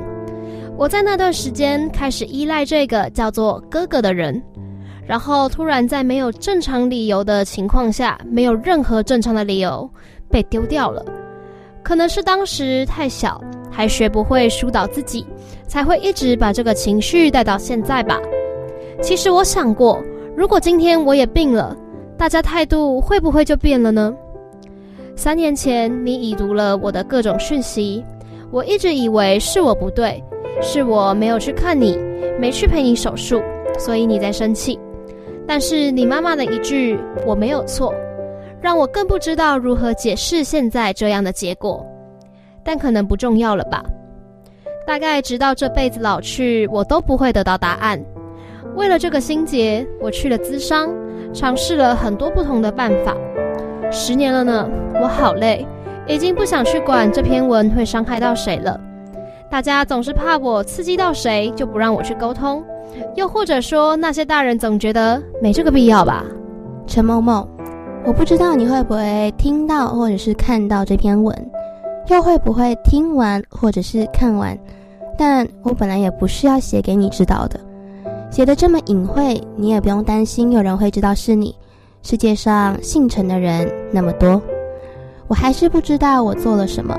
[0.75, 4.41] 我在那段时间开始依赖这个叫做哥哥的人，
[5.07, 9.89] 然后突然在没有正常理由的情况下，没有任何正常的理由
[10.29, 11.03] 被丢掉了。
[11.81, 13.41] 可能是当时太小，
[13.71, 15.25] 还学不会疏导自己，
[15.65, 18.19] 才会一直把这个情绪带到现在吧。
[19.01, 20.03] 其实我想过，
[20.35, 21.73] 如果今天我也病了，
[22.17, 24.13] 大家态度会不会就变了呢？
[25.15, 28.03] 三年前你已读了我的各种讯息，
[28.51, 30.21] 我一直以为是我不对。
[30.59, 31.97] 是我没有去看你，
[32.39, 33.41] 没去陪你手术，
[33.77, 34.77] 所以你在生气。
[35.47, 37.93] 但是你妈妈的一句“我没有错”，
[38.61, 41.85] 让我更不知道如何解释现在这样的结果。
[42.63, 43.81] 但可能不重要了吧？
[44.85, 48.03] 大概直到这辈子老去，我都不会得到答案。
[48.75, 50.93] 为了这个心结，我去了咨商，
[51.33, 53.15] 尝试了很多不同的办法。
[53.89, 54.69] 十年了呢，
[55.01, 55.65] 我好累，
[56.07, 58.79] 已经不想去管这篇文会伤害到谁了。
[59.49, 62.63] 大家总是怕我刺激到谁，就不让我去沟通，
[63.15, 66.23] 又或者说那些大人总觉得没这个必要吧。
[66.85, 67.47] 陈某某，
[68.05, 71.35] 我不知道你会不会听到或者是看到这篇文，
[72.07, 74.57] 又会不会听完或者是看完，
[75.17, 77.59] 但我本来也不是要写给你知道的，
[78.31, 81.55] 写的这么隐晦，你也不用担心有人会知道是你。
[82.03, 84.41] 世界上姓陈的人那么多，
[85.27, 86.97] 我还是不知道我做了什么。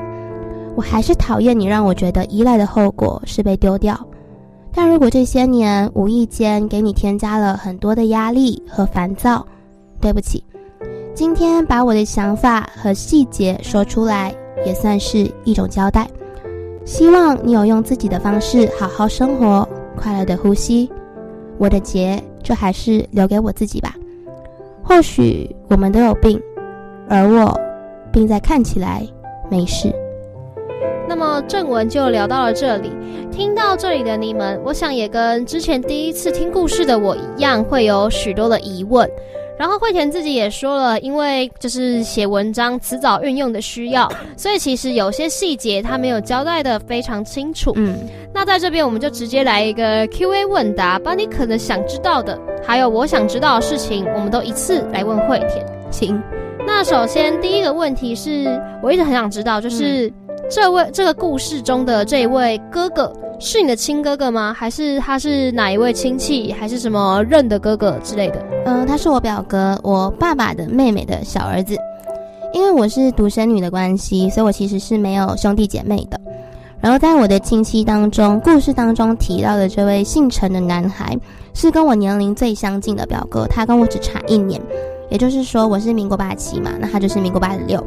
[0.75, 3.99] 我还是讨厌你让我觉得依赖的后果是被丢掉，
[4.73, 9.45] 但如果这些年无意间给你添加了很多的压力和烦躁，
[9.99, 10.43] 对不起，
[11.13, 14.33] 今天把我的想法和细节说出来
[14.65, 16.07] 也算是一种交代。
[16.85, 20.89] 希望你有用自己的方式好好生活，快乐的呼吸。
[21.57, 23.93] 我的结就还是留给我自己吧。
[24.81, 26.41] 或许我们都有病，
[27.09, 27.59] 而我
[28.11, 29.05] 病在看起来
[29.49, 29.93] 没事。
[31.07, 32.91] 那么正文就聊到了这里，
[33.31, 39.09] 听到这里的你们，我想也跟之前第一次听故事的我一样，会有许多的疑问。
[39.57, 47.73] 然后惠田自己也说了，因为就是写文章词藻运用的需要，所以其实有些细节他没有交代的非常清楚。
[47.75, 47.97] 嗯，
[48.33, 55.65] 那在这边我们就直接来一个 Q&A 问答，把你可能想知道的，还有我想知道的事情，我们都一次来问惠田。
[55.91, 56.21] 请。
[56.65, 60.09] 那首先第一个问题是我一直很想知道，就是。
[60.49, 64.51] 这位这个故事中的这一位哥哥是你的亲哥哥吗？
[64.51, 66.51] 还是他是哪一位亲戚？
[66.51, 68.43] 还是什么认的哥哥之类的？
[68.65, 71.77] 嗯，他是我表哥，我爸爸的妹妹的小儿子。
[72.51, 76.19] 因为我是独生女的关系，所以我其实是没有兄弟姐妹的。
[76.81, 81.15] 然后在我的亲戚当中，故事当中提到的这位姓陈的男孩，
[81.53, 84.59] 是跟我年龄最相近的表哥，他跟我只差一年。
[85.11, 87.85] 也就是说，我是民国八七嘛，那他就是民国八十六。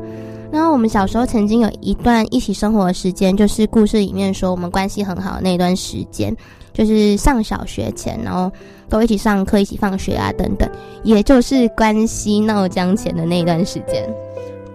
[0.52, 6.36] 然后我们小时候曾经有一段一起生活的时间，就是故事里面说我们关系很好的那段时间，
[6.74, 8.52] 就是上小学前，然后
[8.86, 10.70] 都一起上课、一起放学啊等等，
[11.04, 14.06] 也就是关系闹僵前的那段时间。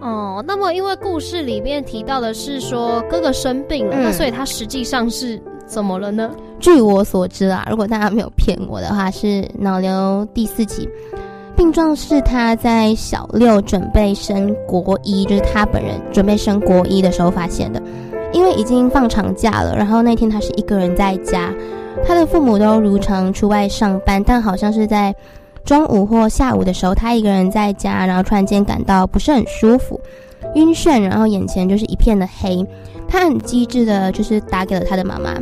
[0.00, 6.28] 哦，那么因为故事里面提到的是说哥哥生病了，那所以他实际上是怎么了呢？
[6.58, 10.88] 据我所知啊，如果大家没有骗我的话，是脑瘤第四期。
[11.58, 17.82] 病状是他在小六准备升国一，就是他本人准备升国一的时候发现的。
[18.32, 21.52] 因为已经放长假了，然后那天他是一个人在家，
[22.06, 25.12] 他的父母都如常出外上班，但好像是在
[25.64, 30.00] 中午或下午的时候，他一个人在家，然后突然间感到不是很舒服，
[30.54, 32.64] 晕眩，然后眼前就是一片的黑。
[33.08, 35.34] 他很机智的，就是打给了他的妈妈。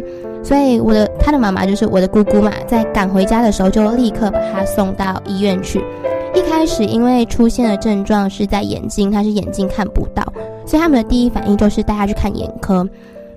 [0.46, 5.84] 所以我的他的妈妈就是我的姑姑嘛，在赶回家的时候就立刻把他送到医院去。
[6.32, 10.22] 一开始因为出现的症状是在眼睛，他是眼睛看不到，
[10.64, 12.88] 所以他们的第一反应就是带他去看眼科，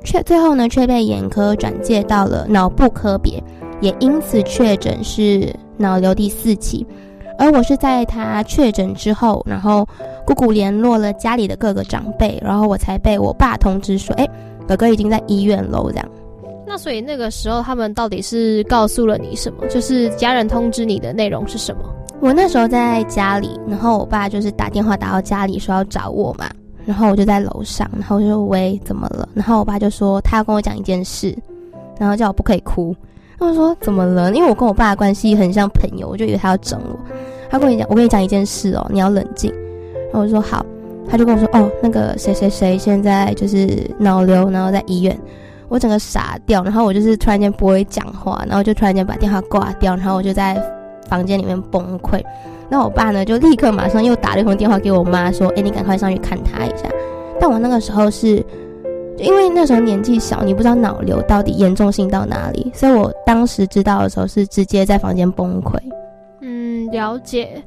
[0.03, 3.43] 却最后呢却被眼科转介到了脑部科别，
[3.81, 6.85] 也因此确诊是脑瘤第四期。
[7.39, 9.83] 而我是在他确诊之后，然后
[10.27, 14.27] 姑姑联络了家里的各个长辈，然后我才被我爸通知说，哎，
[14.67, 16.05] 哥哥已经在医院喽，这样。
[16.69, 19.65] 那所以那个时候他们到底是告诉了你什么？
[19.69, 21.81] 就是家人通知你的内容是什么？
[22.19, 26.47] 我那时候在家里，然后我爸就是打电话打到家里说要找我嘛，
[26.85, 29.27] 然后我就在楼上，然后我就说喂怎么了？
[29.33, 31.35] 然后我爸就说他要跟我讲一件事，
[31.97, 32.95] 然后叫我不可以哭。
[33.39, 34.31] 我说怎么了？
[34.35, 36.99] 因为我跟我爸的关系很像朋友，我就以为他要整我。
[37.49, 39.51] 他跟我讲，我跟你讲一件事哦，你要冷静。
[40.11, 40.63] 然后我说好，
[41.09, 45.17] 他就跟我说哦，那个谁谁谁现在就是脑瘤，然后在医院。
[45.69, 50.61] 我整个傻掉，然后我就是突然间不会讲话，然后就突然间把电话挂掉，然后我就在
[51.07, 52.21] 房间里面崩溃。
[52.67, 56.89] 那我爸呢，就立刻马上又打了一通电话给我妈，说：“哎，你赶快上去看他一下。”
[57.39, 58.43] 但我那个时候是，
[59.17, 65.77] 因为那时候年纪小，你不知道脑瘤到底严重性到哪里，所以我当时知道的时候是直接在房间崩溃。
[66.41, 67.61] 嗯，了解。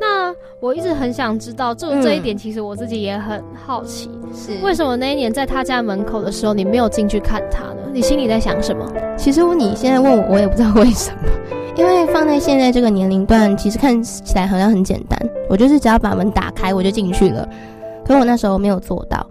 [0.00, 7.88] 那我一直很想知道，就这一点，其实我自己也很好奇，是为什么那一年在他家门口的时候，你没有进去看他呢？
[7.92, 8.84] 你心里在想什么？
[9.16, 11.18] 其实你现在问我，我也不知道为什么，
[11.76, 15.16] 因为放在现在这个年龄段，其实看起来好像很简单，
[15.48, 17.48] 我就是只要把门打开，我就进去了。
[18.04, 19.24] 可我那时候没有做到，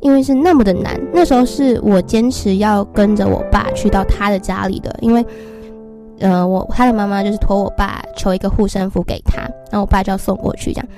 [0.00, 0.98] 因为是那么的难。
[1.12, 5.22] 那时候是我坚持要跟着我爸去到他的家里的，因为。
[6.20, 9.40] 呃，我他的妈妈就是托我爸求一个护身符给他，
[9.70, 10.88] 然后我爸就要送过去这样。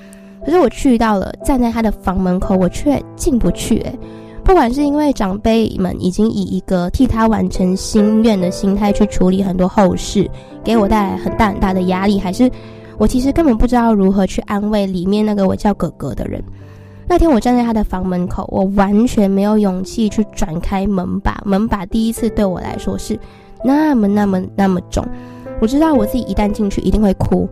[0.45, 3.79] 可是我去到了，站在他的房门口，我却进不去。
[3.83, 3.99] 诶，
[4.43, 10.29] 不管是因为长辈们已经以一个替他完成心愿的心态去处理很多后事，
[10.65, 12.51] 给我带来很大很大的压力，还是
[12.99, 16.43] 我其实根本不知道如何去安慰里面那个我叫哥哥的人。
[17.07, 23.17] 那天我站在他的房门口，我完全没有勇气去转开门把，门把第一次对我来说是。
[23.65, 25.05] 那么那么那么重，
[25.61, 27.49] 我知道我自己一旦进去一定会哭。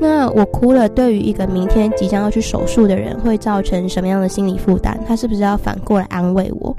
[0.00, 4.96] 那我哭了，对于一个明天即将要去手术的人，会造成什么样的心理负担？
[5.06, 6.74] 他是不是要反过来安慰我？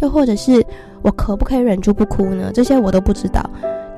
[0.00, 0.60] 又或者是
[1.02, 2.50] 我可不可以忍住不哭呢？
[2.52, 3.48] 这些我都不知道。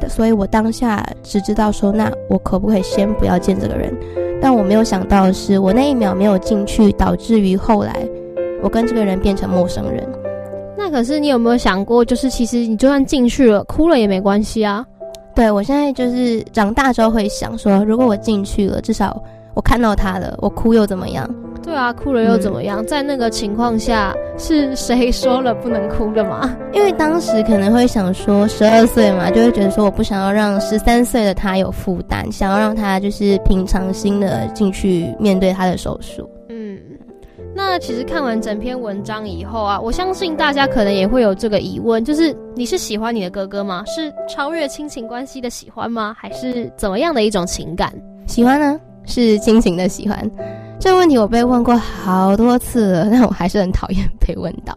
[0.09, 3.97] 所以我当下只知道说，那我可不可以先不要见这个人？
[4.43, 8.07] 但我没有想到的是，我那一秒没有进去，导致于后来
[8.63, 10.07] 我跟这个人变成陌生人。
[10.77, 14.85] 那可是你有没有想过，就是其实你就算进去了，哭了也没关系啊。
[15.35, 19.23] 对我现在就是长大之后会想说，如果我进去了，至少
[19.55, 21.29] 我看到他了，我哭又怎么样？
[21.63, 22.85] 对啊，哭了又怎么样？
[22.87, 26.57] 在那个情况下，是谁说了不能哭的吗？
[26.73, 36.29] 因为当时可能会想说，十二岁嘛，就会觉得说，我不想要让十三岁的他有负担，想要让他就是平常心的进去面对他的手术。
[37.57, 43.83] 那其实看完整篇文章以后啊，我相信大家可能也会有这个疑问，就是你是喜欢你的哥哥吗？
[43.87, 46.15] 是超越亲情关系的喜欢吗？
[46.19, 47.91] 还是怎么样的一种情感？
[48.27, 48.79] 喜欢呢？
[49.07, 50.31] 是亲情的喜欢。
[50.79, 54.77] 这个问题我被问过好多次了，但我还是很讨厌被问到。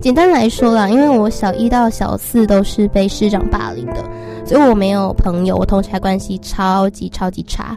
[0.00, 4.04] 简单来说啦，因为我小一到小四都是被师长霸凌的，
[4.46, 7.76] 所以我没有朋友，我同学关系超级超级差。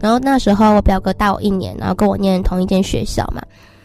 [0.00, 3.40] 然后那时候我表哥大我一年，然后跟我念同一间学校嘛。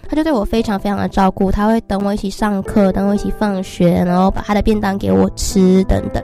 [0.10, 6.24] 他就对我非常非常的照顾，他会等我一起上课，等我一起放学，然后把他的便当给我吃等等。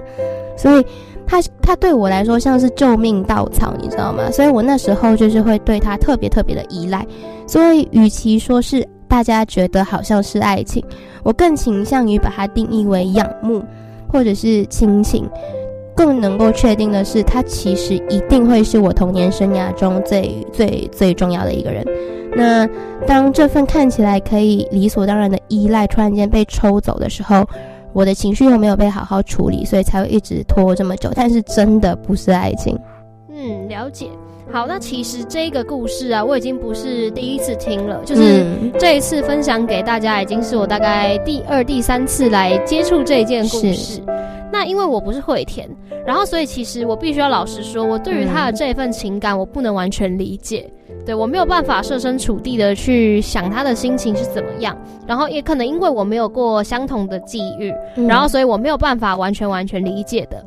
[0.57, 0.85] 所以
[1.27, 4.31] 他他对我来说像是救命稻草，你知道吗？
[4.31, 7.05] 所以我那时候就是会对他特别特别的依赖。
[7.45, 10.83] 所以与其说是大家觉得好像是爱情，
[11.23, 13.63] 我更倾向于把它定义为仰慕
[14.11, 15.29] 或者是亲情。
[15.95, 21.85] 更能够确定的是，他其实一定会是我童年生涯中最最最重要的一个人。
[22.35, 22.67] 那
[23.07, 27.45] 当这份看起来可以理所当然的依赖突然间被抽走的时候，
[27.93, 31.09] 我的情绪又没有被好好处理，所以才会一直拖这么久。
[31.15, 32.77] 但是真的不是爱情。
[33.29, 34.09] 嗯，了解。
[34.51, 38.45] 好，那其实这个故事啊，我已经不是第一次听了，就是
[38.79, 44.01] 这一次分享给大家，已经是我大概第二、第三次来接触这一件故事。
[44.53, 45.69] 那因为我不是会田，
[46.05, 50.71] 然后所以其实我必须要老实说，我对于他的这一份情感，我不能完全理解。
[51.05, 54.75] 对我没有办法设身处地的去想他的心情是怎么样，
[55.05, 57.73] 然后也可能因为我没有过相同的际遇，
[58.07, 60.43] 然后所以我没有办法完全完全理解的。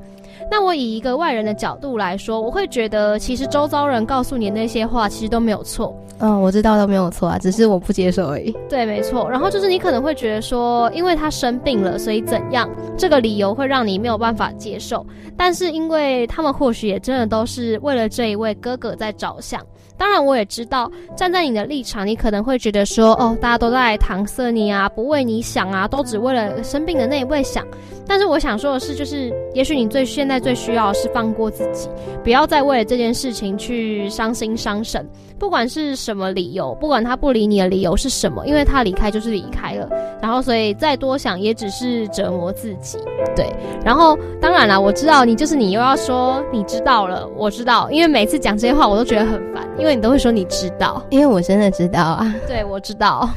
[0.51, 5.95] 那我以一个外人的角度来说，我会觉得其实周遭人告诉你那些话，其实都没有错。
[6.21, 8.57] 嗯，我知道都没有错啊，只是我不接受而已。
[8.69, 9.29] 对，没错。
[9.31, 12.69] 然后就是你可能会觉得说，因为他生病了，所以怎样？
[12.97, 15.07] 这个理由会让你没有办法接受。
[15.37, 19.65] 但是因为他们或许也真的都是为了这一位哥哥在着想，
[19.99, 27.67] 当然，我也知道站在你的立场，你可能会觉得说，哦，大家都在搪塞你啊，不为你想啊，都只为了生病的那一位想。
[28.07, 31.91] 但是我想说的是，就是也许你最现在最需要的是放过自己，
[32.23, 35.07] 不要再为了这件事情去伤心伤神。
[35.39, 39.89] 不管是什么理由，不管他不理你的理由是什么，因为他离开就是离开了，
[40.21, 42.99] 然后所以再多想也只是折磨自己。
[43.37, 43.49] 对，
[43.85, 52.35] 然后当然了，我知道你就是你又要说你知道了，我知道，因为每次讲这些话我都觉得很烦，因为你都会说你知道，因为我真的知道啊。
[52.47, 53.29] 对，我知道。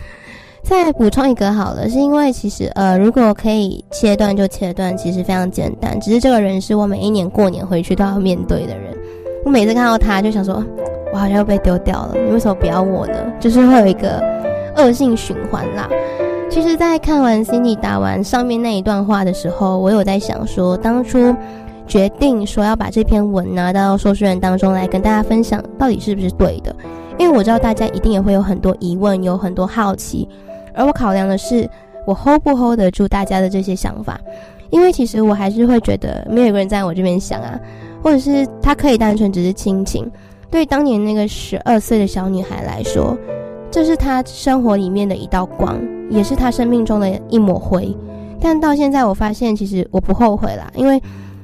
[0.63, 5.99] 再补充一个好了，是因为其实呃，如果可以切断就切断，其实非常简单。
[5.99, 8.95] 只是这个人是我每一年过年回去都要面对的人，
[9.43, 10.63] 我每次看到他就想说，
[11.13, 12.15] 我好像要被丢掉了。
[12.15, 13.15] 你为什么不要我呢？
[13.39, 14.21] 就是会有一个
[14.77, 15.89] 恶性循环啦。
[16.49, 21.33] 其实，在看完 Cindy 打完上面那一段话的时候，我有在想说，当初
[21.87, 26.75] 决定说要把这篇文拿到说书人当中来跟大家分享，到底是不是对的？
[27.17, 30.27] 因为我知道大家一定也会有很多疑问，有很多好奇。
[30.73, 31.69] 而我考量的是，
[32.05, 34.19] 我 hold 不 hold 得住大家的这些想法，
[34.71, 37.57] 因为其实我还是会觉得，没有一个人在我这边想啊，
[38.03, 40.09] 或者是他可以单纯只是亲情。
[40.51, 43.17] 对当年那个十二岁的小女孩来说，
[43.71, 47.95] 这是她生活里面的一道光，也是她生命中的一抹灰。
[48.39, 51.01] 但到现在，我发现其实我不后悔啦，因为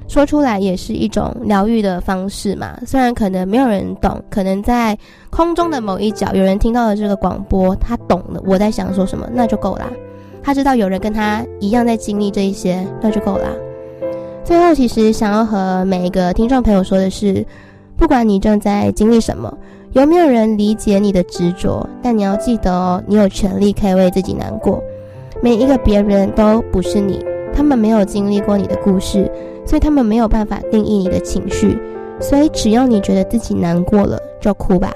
[0.08, 2.78] 说出来也是一种疗愈的方式嘛。
[2.86, 4.97] 虽然可能没有人懂，可能在。
[5.30, 9.88] 空中的某一角，有人听到了这个广播，他懂了我在想说什么，那就够啦。
[10.41, 13.49] 他知道有人跟他一样在经历这一些，那就够啦。
[14.43, 17.45] 最后，其实想要和每一个听众朋友说的是，
[17.97, 19.51] 不管你正在经历什么，
[19.93, 24.81] 有没有人理解你的执着，但你要记得哦，你有权利可以为自己难过。
[25.41, 29.29] 每一个别人都不是你，他们没有经历过你的故事，
[29.65, 31.77] 所以他们没有办法定义你的情绪。
[32.19, 34.91] 所以，只要你觉得自己难过了，就哭吧。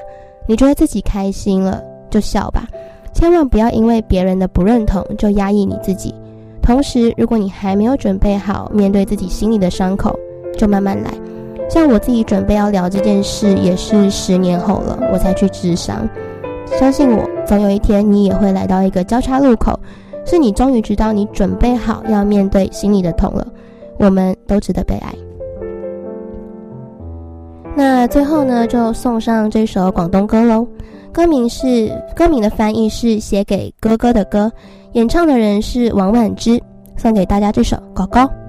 [0.47, 2.67] 你觉得自己开心了就笑吧，
[3.13, 6.13] 千万不要因为别人的不认同就压抑你自己。
[6.61, 10.17] 同时，如果你还没有准备好面对自己心里的伤口，
[10.57, 11.11] 就慢慢来。
[11.69, 16.07] 像我自己准备要聊这件事，也是十年后了，我才去治伤。
[16.79, 19.79] 相信我，总有一天你也会来到一个交叉路口，
[20.25, 23.47] 是你终于知道你准备好要面对心里的痛了。
[23.97, 25.13] 我们都值得被爱。
[27.75, 30.67] 那最后呢，就送上这首广东歌喽。
[31.13, 34.51] 歌名是歌名的翻译是写给哥哥的歌，
[34.93, 36.61] 演唱的人是王婉之，
[36.97, 37.77] 送给大家这首《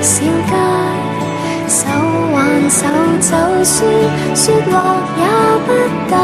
[0.00, 0.52] 小街
[1.68, 1.86] 手
[2.32, 2.86] 挽手
[3.20, 3.76] 就算
[4.34, 4.72] 说话
[5.18, 5.22] 也
[5.66, 5.68] 不
[6.10, 6.14] 大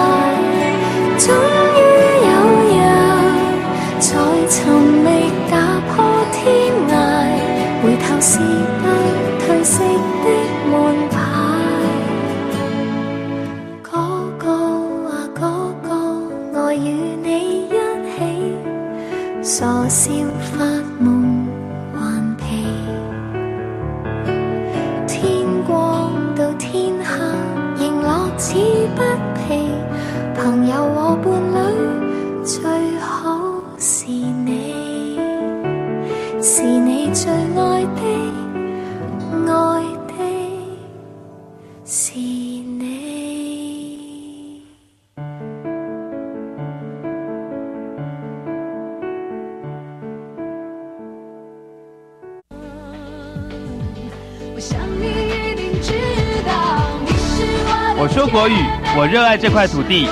[59.04, 60.08] 我热爱这块土地。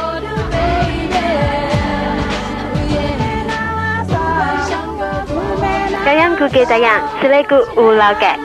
[6.05, 8.36] 这样估计这样，是那个五老嘅。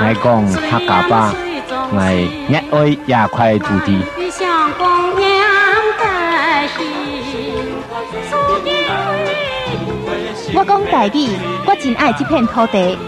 [0.00, 1.32] 我讲客家话，
[1.92, 1.96] 我
[2.50, 4.02] 热爱这块土地。
[10.54, 12.98] 我讲台语，我真爱这片土地。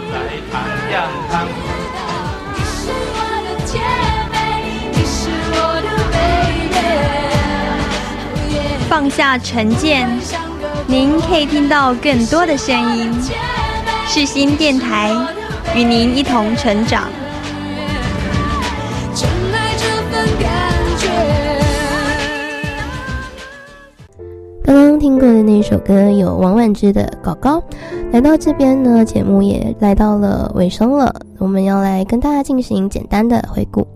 [8.89, 10.09] 放下成见，
[10.87, 13.13] 您可以听到更多的声音。
[14.07, 15.11] 世新电台
[15.75, 17.09] 与您一同成长。
[24.65, 27.51] 刚刚听过的那首歌有王婉之的《狗狗》。
[28.13, 33.87] 来到这边呢，节目也来到了尾声了，我们要来跟大家进行简单的回顾。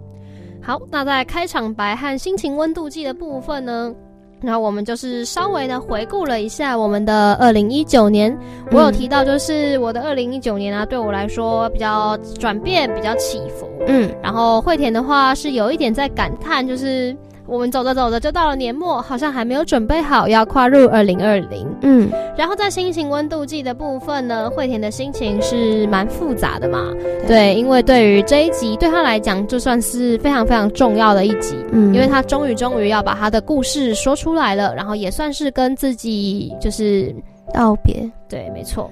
[0.63, 3.93] 好，那在开场白和心情温度计的部分呢？
[4.41, 8.37] 然后我们就是稍微的回顾了一下我们的二零一九年，
[8.71, 13.67] 我有提到就是我的二零一九年啊，对我来说比较转变，比较起伏。
[13.89, 21.67] 嗯，然后惠田的话是有一点在感叹，就是我们走着走着就到了年末，好像还没有准备好要跨入二零二零。
[21.83, 26.93] 嗯，然后在心情温度计的部分呢，惠田的心情是蛮复杂的嘛。
[27.27, 31.55] 对，因为对于这一集对他来讲，就算是非常非常重要的一集。
[31.71, 37.15] 嗯，因为他终于终于要把他的故事说出来了，然后也算是跟自己就是
[37.53, 38.11] 道别。
[38.29, 38.91] 对，没错。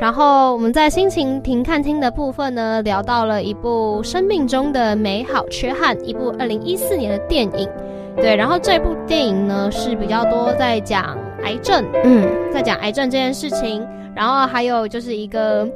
[0.00, 7.68] 然后我们在心情停看听的部分呢，聊到了一部生命中的美好缺憾，一部二零一四年的电影。
[8.16, 15.66] 对，然后这部电影呢是比较多在讲癌症，嗯，在讲癌症这件事情，然后还有就是一个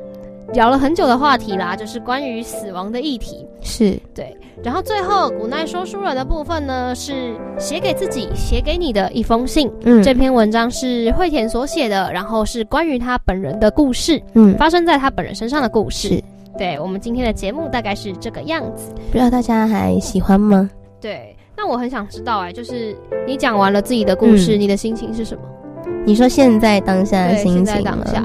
[0.53, 3.47] 聊了很久的话题啦，就是关于死亡的议题。
[3.61, 9.70] 是对，然后最后古奈说书人的部分呢，是写给自己、写给你的一封信。
[9.82, 16.22] 嗯，这篇文章是惠田所写的，然后是关于他本人的故事，嗯，发生在他本人身上的故事。
[16.57, 18.92] 对我们今天的节目大概是这个样子。
[19.11, 20.70] 不知道大家还喜欢吗？
[21.01, 25.42] 对，那我很想知道哎、就是你讲完了自己的故事，嗯你的心情是什么？
[26.07, 28.24] 你说现在当下的心情吗在当下。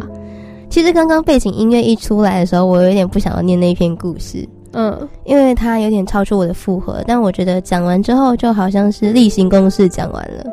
[0.72, 7.04] 其实刚刚背景音乐一出来的时候，我有点不想要念那篇故事，嗯，因为它有点超出我的负荷。
[7.06, 10.46] 但我觉得讲完之后，就好像是例行公事讲完了。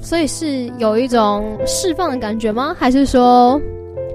[0.00, 2.76] 所以是有一种释放的感觉吗？
[2.78, 3.60] 还是说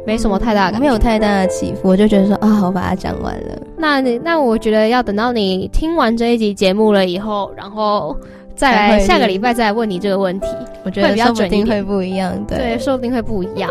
[0.08, 0.80] 没什么太大的感觉？
[0.80, 3.62] 没有太大的起伏，我就觉得说啊，我把它讲完了。
[3.78, 8.16] 那你那我觉得要等到你听完这一集节目了以后，然后
[8.56, 10.48] 再来下个礼拜再来问你这个问题，
[10.86, 12.42] 我觉得说不定会不一样。
[12.48, 13.70] 对，对，说不定会不一样。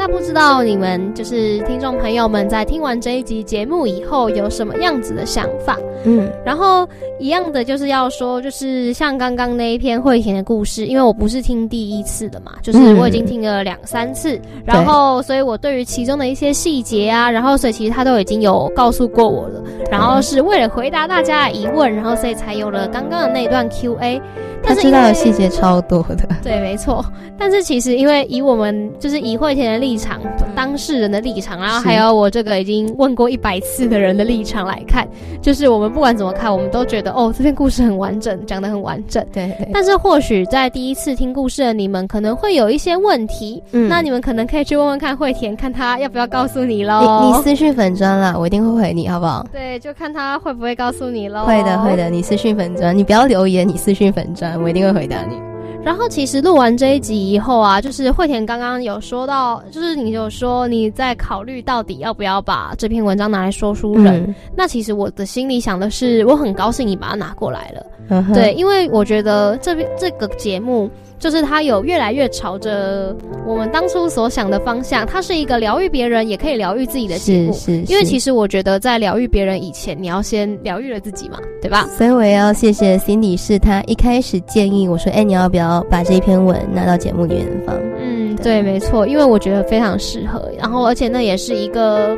[0.00, 5.76] 那不知道你们就是听众朋友们在听完这一集节目以后有什么样子的想法？
[6.04, 6.88] 嗯，然后
[7.18, 24.18] 一样的就是要说，就是像刚刚那一篇惠田的故事，因为我不是听第一次的嘛，就是嗯我已经听了两三次，然后所以我对于其中的一些细节啊，然后所以其实他都已经有告诉过我了，然后是为了回答大家的疑问，然后所以才有了刚刚的那一段 Q&A。
[24.62, 26.28] 他知道的细节超多的。
[26.42, 27.02] 对，没错。
[27.38, 30.20] 但是其实因为以我们就是以惠田的立场、
[30.54, 35.04] 当事人的立场，然后还有我这个已经问过一百次的人的立场来看，
[35.42, 39.24] 就是我们不管怎么看，我们都觉得哦，这篇故事很完整，讲得很完整。
[39.32, 39.68] 对对。
[39.72, 47.24] 但是或许在第一次听故事的你们可能会有一些问题，嗯那你们可能可以去问问看惠田，看他要不要告诉你你喽。
[47.24, 49.44] 你私讯粉砖啦，我一定会回你，好不好？
[49.52, 51.44] 对，就看他会不会告诉你喽。
[51.44, 52.08] 会的，会的。
[52.08, 55.49] 你私讯粉砖，你不要留言，你私讯粉砖，我一定会回答你。
[55.82, 64.24] 然后其实录完这一集以后啊，就是惠田刚刚有说到，就是你有说你在考虑到底要不要把这篇文章拿来说书人。
[64.26, 67.86] 嗯那其实我的心里想的是，我很高兴你把它拿过来了。
[68.08, 70.90] 嗯对，因为我觉得这边这个节目
[71.20, 73.14] 就是它有越来越朝着
[73.46, 75.06] 我们当初所想的方向。
[75.06, 77.52] 它是一个疗愈别人，也可以疗愈自己的节目。
[77.52, 81.86] 是是，因为其实我觉得在疗愈别人以前，你要先疗愈了自己嘛，对吧？
[81.96, 90.50] 所以我也要谢谢 Cindy，是他一开始建议我说：“哎，你要不要把这篇文拿到节目里面放？”嗯，对，没错，因为我觉得非常适合。
[90.58, 92.16] 然后，而且那也是一个。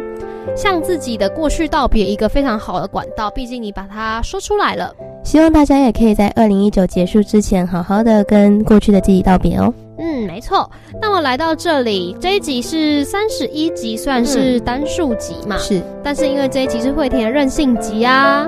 [0.56, 3.30] 向自己的过去道别，一个非常好的管道。
[3.30, 4.92] 毕竟你把它说出来了，
[5.22, 9.72] 希望大家也可以在二零一九结束之前，好好的跟过去的自己道别哦。
[9.98, 10.68] 嗯，没错。
[11.00, 15.56] 那么来到这里，这一集是三十一集，算是单数集嘛？
[15.58, 15.80] 是。
[16.02, 18.46] 但是因为这一集是惠田的任性集啊，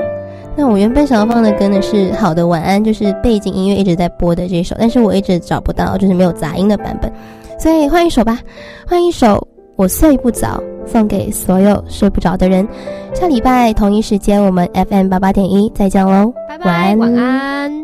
[0.57, 7.13] 那我原本想要放的歌呢是《好的晚安》，就是背景音乐一直在播的这首，但是我一直找不到，就是没有杂音的版本，
[7.59, 8.41] 所以换一首吧，
[8.87, 9.47] 换一首。
[9.77, 12.67] 我睡不着，送给所有睡不着的人。
[13.15, 17.84] 下礼拜同一时间，我们 FM 八八点一再见喽，拜拜，晚安。